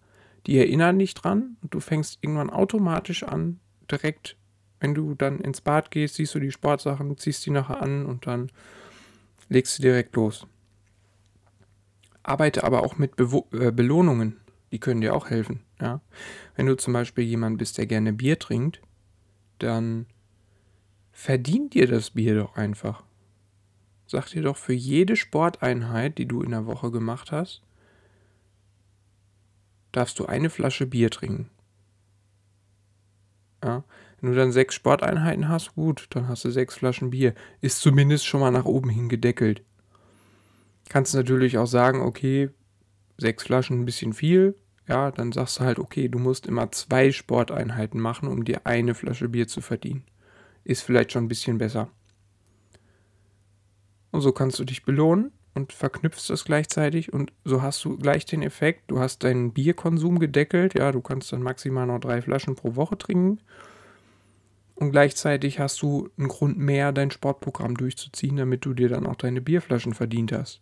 die 0.46 0.58
erinnern 0.58 0.98
dich 0.98 1.14
dran 1.14 1.56
und 1.62 1.74
du 1.74 1.80
fängst 1.80 2.18
irgendwann 2.22 2.50
automatisch 2.50 3.22
an, 3.22 3.60
direkt, 3.90 4.36
wenn 4.80 4.94
du 4.94 5.14
dann 5.14 5.40
ins 5.40 5.60
Bad 5.60 5.90
gehst, 5.90 6.16
siehst 6.16 6.34
du 6.34 6.40
die 6.40 6.52
Sportsachen, 6.52 7.16
ziehst 7.18 7.44
die 7.46 7.50
nachher 7.50 7.82
an 7.82 8.06
und 8.06 8.26
dann 8.26 8.50
legst 9.48 9.78
du 9.78 9.82
direkt 9.82 10.16
los. 10.16 10.46
Arbeite 12.22 12.64
aber 12.64 12.82
auch 12.82 12.96
mit 12.96 13.16
Bewo 13.16 13.46
äh, 13.52 13.70
Belohnungen. 13.70 14.38
Die 14.74 14.80
können 14.80 15.02
dir 15.02 15.14
auch 15.14 15.30
helfen. 15.30 15.60
Ja? 15.80 16.00
Wenn 16.56 16.66
du 16.66 16.76
zum 16.76 16.94
Beispiel 16.94 17.22
jemand 17.22 17.58
bist, 17.58 17.78
der 17.78 17.86
gerne 17.86 18.12
Bier 18.12 18.40
trinkt, 18.40 18.82
dann 19.60 20.06
verdient 21.12 21.74
dir 21.74 21.86
das 21.86 22.10
Bier 22.10 22.34
doch 22.34 22.56
einfach. 22.56 23.04
Sag 24.08 24.26
dir 24.30 24.42
doch 24.42 24.56
für 24.56 24.72
jede 24.72 25.14
Sporteinheit, 25.14 26.18
die 26.18 26.26
du 26.26 26.42
in 26.42 26.50
der 26.50 26.66
Woche 26.66 26.90
gemacht 26.90 27.30
hast, 27.30 27.62
darfst 29.92 30.18
du 30.18 30.26
eine 30.26 30.50
Flasche 30.50 30.86
Bier 30.86 31.08
trinken. 31.08 31.50
Ja? 33.62 33.84
Wenn 34.20 34.30
du 34.30 34.36
dann 34.36 34.50
sechs 34.50 34.74
Sporteinheiten 34.74 35.48
hast, 35.48 35.76
gut, 35.76 36.08
dann 36.10 36.26
hast 36.26 36.44
du 36.44 36.50
sechs 36.50 36.74
Flaschen 36.74 37.10
Bier. 37.10 37.32
Ist 37.60 37.80
zumindest 37.80 38.26
schon 38.26 38.40
mal 38.40 38.50
nach 38.50 38.64
oben 38.64 38.90
hin 38.90 39.08
gedeckelt. 39.08 39.62
Kannst 40.88 41.14
natürlich 41.14 41.58
auch 41.58 41.68
sagen, 41.68 42.00
okay, 42.00 42.50
sechs 43.18 43.44
Flaschen 43.44 43.80
ein 43.80 43.84
bisschen 43.84 44.12
viel. 44.12 44.56
Ja, 44.86 45.10
dann 45.10 45.32
sagst 45.32 45.58
du 45.58 45.64
halt, 45.64 45.78
okay, 45.78 46.08
du 46.08 46.18
musst 46.18 46.46
immer 46.46 46.70
zwei 46.72 47.10
Sporteinheiten 47.10 48.00
machen, 48.00 48.28
um 48.28 48.44
dir 48.44 48.66
eine 48.66 48.94
Flasche 48.94 49.28
Bier 49.28 49.48
zu 49.48 49.60
verdienen. 49.60 50.04
Ist 50.64 50.82
vielleicht 50.82 51.12
schon 51.12 51.24
ein 51.24 51.28
bisschen 51.28 51.58
besser. 51.58 51.90
Und 54.10 54.20
so 54.20 54.32
kannst 54.32 54.58
du 54.58 54.64
dich 54.64 54.84
belohnen 54.84 55.32
und 55.54 55.72
verknüpfst 55.72 56.28
das 56.28 56.44
gleichzeitig 56.44 57.12
und 57.12 57.32
so 57.44 57.62
hast 57.62 57.84
du 57.84 57.96
gleich 57.96 58.26
den 58.26 58.42
Effekt, 58.42 58.90
du 58.90 59.00
hast 59.00 59.24
deinen 59.24 59.52
Bierkonsum 59.52 60.18
gedeckelt, 60.18 60.78
ja, 60.78 60.92
du 60.92 61.00
kannst 61.00 61.32
dann 61.32 61.42
maximal 61.42 61.86
noch 61.86 62.00
drei 62.00 62.22
Flaschen 62.22 62.54
pro 62.54 62.76
Woche 62.76 62.98
trinken 62.98 63.40
und 64.76 64.90
gleichzeitig 64.90 65.58
hast 65.58 65.80
du 65.82 66.10
einen 66.18 66.28
Grund 66.28 66.58
mehr, 66.58 66.92
dein 66.92 67.10
Sportprogramm 67.10 67.76
durchzuziehen, 67.76 68.36
damit 68.36 68.64
du 68.64 68.74
dir 68.74 68.88
dann 68.88 69.06
auch 69.06 69.16
deine 69.16 69.40
Bierflaschen 69.40 69.94
verdient 69.94 70.32
hast. 70.32 70.60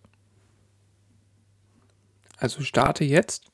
Also 2.36 2.62
starte 2.62 3.04
jetzt, 3.04 3.51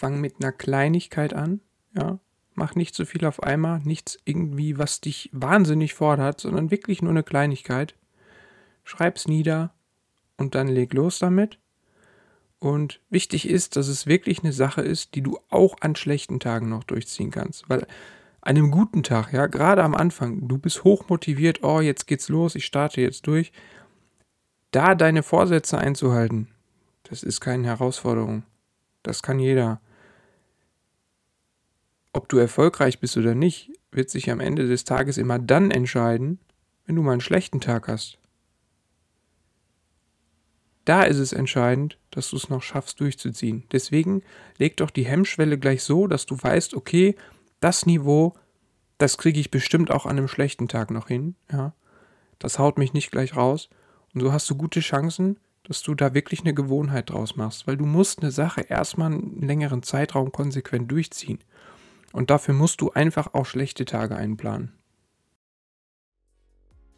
fang 0.00 0.18
mit 0.18 0.36
einer 0.40 0.50
Kleinigkeit 0.50 1.34
an, 1.34 1.60
ja, 1.94 2.18
mach 2.54 2.74
nicht 2.74 2.94
zu 2.94 3.04
viel 3.04 3.26
auf 3.26 3.42
einmal, 3.42 3.80
nichts 3.80 4.18
irgendwie, 4.24 4.78
was 4.78 5.02
dich 5.02 5.28
wahnsinnig 5.32 5.92
fordert, 5.92 6.40
sondern 6.40 6.70
wirklich 6.70 7.02
nur 7.02 7.10
eine 7.10 7.22
Kleinigkeit. 7.22 7.94
Schreib's 8.82 9.28
nieder, 9.28 9.74
und 10.38 10.54
dann 10.54 10.68
leg 10.68 10.94
los 10.94 11.18
damit. 11.18 11.58
Und 12.58 13.00
wichtig 13.10 13.46
ist, 13.46 13.76
dass 13.76 13.88
es 13.88 14.06
wirklich 14.06 14.42
eine 14.42 14.54
Sache 14.54 14.80
ist, 14.80 15.14
die 15.14 15.20
du 15.20 15.38
auch 15.50 15.76
an 15.80 15.94
schlechten 15.96 16.40
Tagen 16.40 16.70
noch 16.70 16.84
durchziehen 16.84 17.30
kannst. 17.30 17.68
Weil 17.68 17.86
an 18.40 18.56
einem 18.56 18.70
guten 18.70 19.02
Tag, 19.02 19.34
ja, 19.34 19.48
gerade 19.48 19.84
am 19.84 19.94
Anfang, 19.94 20.48
du 20.48 20.56
bist 20.56 20.82
hochmotiviert, 20.82 21.62
oh, 21.62 21.80
jetzt 21.80 22.06
geht's 22.06 22.30
los, 22.30 22.54
ich 22.54 22.64
starte 22.64 23.02
jetzt 23.02 23.26
durch. 23.26 23.52
Da 24.70 24.94
deine 24.94 25.22
Vorsätze 25.22 25.76
einzuhalten, 25.76 26.48
das 27.02 27.22
ist 27.22 27.40
keine 27.40 27.66
Herausforderung. 27.66 28.44
Das 29.02 29.22
kann 29.22 29.38
jeder. 29.38 29.80
Du 32.30 32.38
erfolgreich 32.38 33.00
bist 33.00 33.16
oder 33.16 33.34
nicht, 33.34 33.72
wird 33.90 34.08
sich 34.08 34.30
am 34.30 34.38
Ende 34.38 34.68
des 34.68 34.84
Tages 34.84 35.18
immer 35.18 35.40
dann 35.40 35.72
entscheiden, 35.72 36.38
wenn 36.86 36.94
du 36.94 37.02
mal 37.02 37.10
einen 37.10 37.20
schlechten 37.20 37.60
Tag 37.60 37.88
hast. 37.88 38.18
Da 40.84 41.02
ist 41.02 41.18
es 41.18 41.32
entscheidend, 41.32 41.98
dass 42.12 42.30
du 42.30 42.36
es 42.36 42.48
noch 42.48 42.62
schaffst 42.62 43.00
durchzuziehen. 43.00 43.64
Deswegen 43.72 44.22
leg 44.58 44.76
doch 44.76 44.90
die 44.90 45.04
Hemmschwelle 45.04 45.58
gleich 45.58 45.82
so, 45.82 46.06
dass 46.06 46.24
du 46.24 46.40
weißt, 46.40 46.74
okay, 46.74 47.16
das 47.58 47.84
Niveau, 47.84 48.34
das 48.98 49.18
kriege 49.18 49.40
ich 49.40 49.50
bestimmt 49.50 49.90
auch 49.90 50.06
an 50.06 50.16
einem 50.16 50.28
schlechten 50.28 50.68
Tag 50.68 50.92
noch 50.92 51.08
hin. 51.08 51.34
Ja, 51.50 51.74
das 52.38 52.60
haut 52.60 52.78
mich 52.78 52.92
nicht 52.92 53.10
gleich 53.10 53.34
raus. 53.34 53.70
Und 54.14 54.20
so 54.20 54.32
hast 54.32 54.48
du 54.48 54.54
gute 54.54 54.78
Chancen, 54.78 55.40
dass 55.64 55.82
du 55.82 55.96
da 55.96 56.14
wirklich 56.14 56.42
eine 56.42 56.54
Gewohnheit 56.54 57.10
draus 57.10 57.34
machst, 57.34 57.66
weil 57.66 57.76
du 57.76 57.86
musst 57.86 58.20
eine 58.22 58.30
Sache 58.30 58.60
erstmal 58.60 59.12
einen 59.12 59.42
längeren 59.42 59.82
Zeitraum 59.82 60.30
konsequent 60.30 60.92
durchziehen. 60.92 61.40
Und 62.12 62.30
dafür 62.30 62.54
musst 62.54 62.80
du 62.80 62.90
einfach 62.90 63.34
auch 63.34 63.46
schlechte 63.46 63.84
Tage 63.84 64.16
einplanen. 64.16 64.72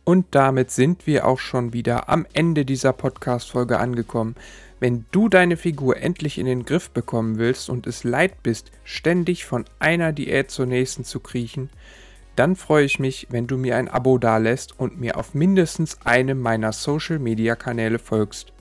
Und 0.04 0.26
damit 0.32 0.72
sind 0.72 1.06
wir 1.06 1.28
auch 1.28 1.38
schon 1.38 1.72
wieder 1.72 2.08
am 2.08 2.26
Ende 2.32 2.64
dieser 2.64 2.92
Podcast-Folge 2.92 3.78
angekommen. 3.78 4.34
Wenn 4.80 5.04
du 5.12 5.28
deine 5.28 5.56
Figur 5.56 5.98
endlich 5.98 6.38
in 6.38 6.46
den 6.46 6.64
Griff 6.64 6.90
bekommen 6.90 7.38
willst 7.38 7.70
und 7.70 7.86
es 7.86 8.02
leid 8.02 8.42
bist, 8.42 8.72
ständig 8.82 9.44
von 9.44 9.64
einer 9.78 10.12
Diät 10.12 10.50
zur 10.50 10.66
nächsten 10.66 11.04
zu 11.04 11.20
kriechen, 11.20 11.70
dann 12.34 12.56
freue 12.56 12.84
ich 12.84 12.98
mich, 12.98 13.28
wenn 13.30 13.46
du 13.46 13.56
mir 13.56 13.76
ein 13.76 13.88
Abo 13.88 14.18
dalässt 14.18 14.76
und 14.76 14.98
mir 14.98 15.16
auf 15.18 15.34
mindestens 15.34 15.98
einem 16.04 16.40
meiner 16.40 16.72
Social-Media-Kanäle 16.72 18.00
folgst. 18.00 18.52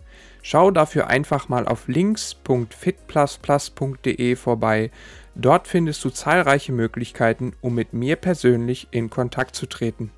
Schau 0.44 0.72
dafür 0.72 1.06
einfach 1.08 1.50
mal 1.50 1.68
auf 1.68 1.88
links.fitplusplus.de 1.88 4.36
vorbei. 4.36 4.90
Dort 5.36 5.68
findest 5.68 6.04
du 6.04 6.10
zahlreiche 6.10 6.72
Möglichkeiten, 6.72 7.54
um 7.62 7.76
mit 7.76 7.94
mir 7.94 8.16
persönlich 8.16 8.88
in 8.92 9.10
Kontakt 9.10 9.56
zu 9.56 9.66
treten. 9.66 10.12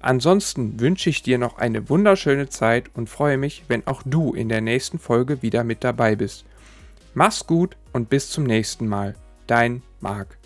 Ansonsten 0.00 0.80
wünsche 0.80 1.08
ich 1.08 1.22
dir 1.22 1.38
noch 1.38 1.56
eine 1.56 1.88
wunderschöne 1.88 2.48
Zeit 2.48 2.90
und 2.94 3.08
freue 3.08 3.38
mich, 3.38 3.64
wenn 3.68 3.86
auch 3.86 4.02
du 4.04 4.34
in 4.34 4.48
der 4.48 4.60
nächsten 4.60 4.98
Folge 4.98 5.40
wieder 5.40 5.64
mit 5.64 5.82
dabei 5.82 6.14
bist. 6.14 6.44
Mach's 7.14 7.46
gut 7.46 7.76
und 7.92 8.10
bis 8.10 8.28
zum 8.28 8.44
nächsten 8.44 8.86
Mal. 8.86 9.14
Dein 9.46 9.82
Marc. 10.00 10.36